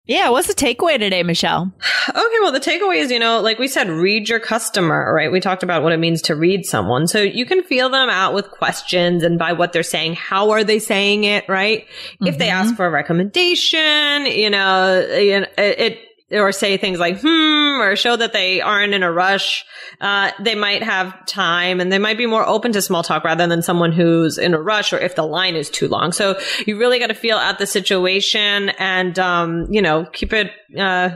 Yeah, 0.07 0.29
what's 0.29 0.49
the 0.49 0.55
takeaway 0.55 0.99
today, 0.99 1.23
Michelle? 1.23 1.73
Okay, 2.09 2.37
well, 2.43 2.53
the 2.53 2.61
takeaway 2.61 2.97
is, 2.97 3.11
you 3.11 3.19
know, 3.19 3.40
like 3.40 3.59
we 3.59 3.69
said, 3.69 3.88
read 3.88 4.29
your 4.29 4.38
customer, 4.40 5.12
right? 5.14 5.33
We 5.33 5.40
talked 5.40 5.62
about 5.62 5.83
what 5.83 5.93
it 5.93 5.99
means 5.99 6.21
to 6.23 6.35
read 6.37 6.67
someone. 6.67 7.07
So 7.07 7.23
you 7.23 7.47
can 7.47 7.62
feel 7.62 7.88
them 7.88 8.11
out 8.11 8.35
with 8.35 8.51
questions 8.51 9.23
and 9.23 9.38
by 9.38 9.53
what 9.55 9.73
they're 9.73 9.83
saying. 9.83 10.14
How 10.14 10.51
are 10.51 10.62
they 10.64 10.79
saying 10.79 11.25
it, 11.25 11.49
right? 11.49 11.87
If 12.21 12.38
they 12.38 12.49
Mhm. 12.49 12.53
ask 12.53 12.77
for 12.77 12.85
a 12.87 12.90
recommendation, 12.90 14.27
you 14.27 14.51
know, 14.51 15.01
you 15.19 15.40
know, 15.40 15.47
it, 15.57 15.79
it 15.81 15.99
or 16.40 16.53
say 16.53 16.77
things 16.77 16.99
like, 16.99 17.21
hmm, 17.21 17.29
or 17.80 17.96
show 17.96 18.16
that 18.16 18.32
they 18.32 18.60
aren't 18.60 18.94
in 18.94 19.02
a 19.02 19.10
rush, 19.12 19.64
uh, 20.00 20.30
they 20.40 20.54
might 20.54 20.82
have 20.82 21.26
time 21.26 21.80
and 21.80 21.92
they 21.92 21.98
might 21.98 22.18
be 22.18 22.26
more 22.26 22.46
open 22.46 22.72
to 22.72 22.82
small 22.82 23.02
talk 23.02 23.24
rather 23.24 23.46
than 23.46 23.62
someone 23.62 23.92
who's 23.92 24.38
in 24.38 24.54
a 24.54 24.60
rush 24.60 24.92
or 24.92 24.98
if 24.98 25.14
the 25.16 25.22
line 25.22 25.54
is 25.56 25.70
too 25.70 25.88
long. 25.88 26.12
So 26.12 26.38
you 26.66 26.78
really 26.78 26.98
got 26.98 27.08
to 27.08 27.14
feel 27.14 27.37
out 27.37 27.58
the 27.58 27.66
situation 27.66 28.70
and, 28.70 29.18
um, 29.18 29.66
you 29.70 29.82
know, 29.82 30.06
keep 30.12 30.32
it, 30.32 30.50
uh, 30.78 31.10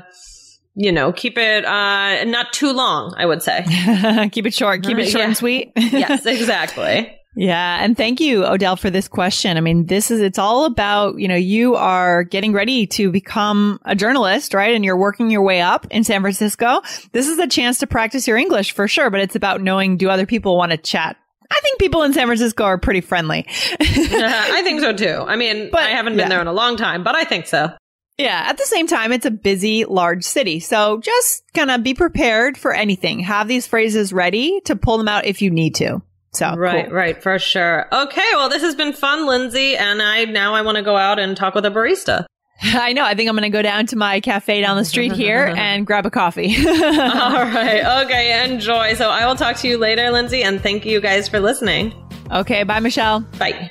you 0.74 0.92
know, 0.92 1.12
keep 1.12 1.36
it, 1.38 1.64
uh, 1.64 2.22
not 2.24 2.52
too 2.52 2.72
long, 2.72 3.12
I 3.16 3.26
would 3.26 3.42
say. 3.42 3.64
keep 4.32 4.46
it 4.46 4.54
short, 4.54 4.82
keep 4.84 4.96
it 4.98 5.06
short 5.06 5.20
Yeah. 5.22 5.26
and 5.26 5.36
sweet. 5.36 5.72
yes, 5.76 6.24
exactly. 6.26 7.17
Yeah. 7.38 7.84
And 7.84 7.96
thank 7.96 8.18
you, 8.18 8.44
Odell, 8.44 8.74
for 8.74 8.90
this 8.90 9.06
question. 9.06 9.56
I 9.56 9.60
mean, 9.60 9.86
this 9.86 10.10
is, 10.10 10.20
it's 10.20 10.40
all 10.40 10.64
about, 10.64 11.20
you 11.20 11.28
know, 11.28 11.36
you 11.36 11.76
are 11.76 12.24
getting 12.24 12.52
ready 12.52 12.84
to 12.88 13.12
become 13.12 13.78
a 13.84 13.94
journalist, 13.94 14.54
right? 14.54 14.74
And 14.74 14.84
you're 14.84 14.96
working 14.96 15.30
your 15.30 15.42
way 15.42 15.60
up 15.60 15.86
in 15.92 16.02
San 16.02 16.20
Francisco. 16.20 16.82
This 17.12 17.28
is 17.28 17.38
a 17.38 17.46
chance 17.46 17.78
to 17.78 17.86
practice 17.86 18.26
your 18.26 18.36
English 18.36 18.72
for 18.72 18.88
sure, 18.88 19.08
but 19.08 19.20
it's 19.20 19.36
about 19.36 19.62
knowing, 19.62 19.98
do 19.98 20.10
other 20.10 20.26
people 20.26 20.56
want 20.56 20.72
to 20.72 20.78
chat? 20.78 21.16
I 21.48 21.60
think 21.60 21.78
people 21.78 22.02
in 22.02 22.12
San 22.12 22.26
Francisco 22.26 22.64
are 22.64 22.76
pretty 22.76 23.02
friendly. 23.02 23.46
I 23.80 24.62
think 24.64 24.80
so 24.80 24.92
too. 24.92 25.24
I 25.24 25.36
mean, 25.36 25.70
But- 25.70 25.82
I 25.82 25.90
haven't 25.90 26.14
been 26.14 26.24
yeah. 26.24 26.28
there 26.30 26.40
in 26.40 26.48
a 26.48 26.52
long 26.52 26.76
time, 26.76 27.04
but 27.04 27.14
I 27.14 27.22
think 27.22 27.46
so. 27.46 27.70
Yeah. 28.18 28.46
At 28.48 28.58
the 28.58 28.66
same 28.66 28.88
time, 28.88 29.12
it's 29.12 29.26
a 29.26 29.30
busy, 29.30 29.84
large 29.84 30.24
city. 30.24 30.58
So 30.58 30.98
just 30.98 31.44
kind 31.54 31.70
of 31.70 31.84
be 31.84 31.94
prepared 31.94 32.58
for 32.58 32.74
anything. 32.74 33.20
Have 33.20 33.46
these 33.46 33.68
phrases 33.68 34.12
ready 34.12 34.60
to 34.64 34.74
pull 34.74 34.98
them 34.98 35.06
out 35.06 35.24
if 35.24 35.40
you 35.40 35.52
need 35.52 35.76
to. 35.76 36.02
So 36.32 36.54
right, 36.54 36.86
cool. 36.86 36.94
right, 36.94 37.22
for 37.22 37.38
sure. 37.38 37.86
Okay, 37.92 38.24
well, 38.32 38.48
this 38.48 38.62
has 38.62 38.74
been 38.74 38.92
fun, 38.92 39.26
Lindsay, 39.26 39.76
and 39.76 40.02
I 40.02 40.24
now 40.26 40.54
I 40.54 40.62
want 40.62 40.76
to 40.76 40.82
go 40.82 40.96
out 40.96 41.18
and 41.18 41.36
talk 41.36 41.54
with 41.54 41.64
a 41.64 41.70
barista. 41.70 42.26
I 42.62 42.92
know. 42.92 43.04
I 43.04 43.14
think 43.14 43.28
I'm 43.28 43.36
going 43.36 43.50
to 43.50 43.56
go 43.56 43.62
down 43.62 43.86
to 43.86 43.96
my 43.96 44.20
cafe 44.20 44.60
down 44.60 44.76
the 44.76 44.84
street 44.84 45.12
here 45.12 45.46
and 45.56 45.86
grab 45.86 46.06
a 46.06 46.10
coffee. 46.10 46.56
All 46.66 46.74
right. 46.74 48.04
Okay. 48.04 48.44
Enjoy. 48.44 48.94
So 48.94 49.10
I 49.10 49.26
will 49.26 49.36
talk 49.36 49.56
to 49.58 49.68
you 49.68 49.78
later, 49.78 50.10
Lindsay, 50.10 50.42
and 50.42 50.60
thank 50.60 50.84
you 50.84 51.00
guys 51.00 51.28
for 51.28 51.38
listening. 51.38 51.94
Okay. 52.32 52.64
Bye, 52.64 52.80
Michelle. 52.80 53.20
Bye. 53.38 53.70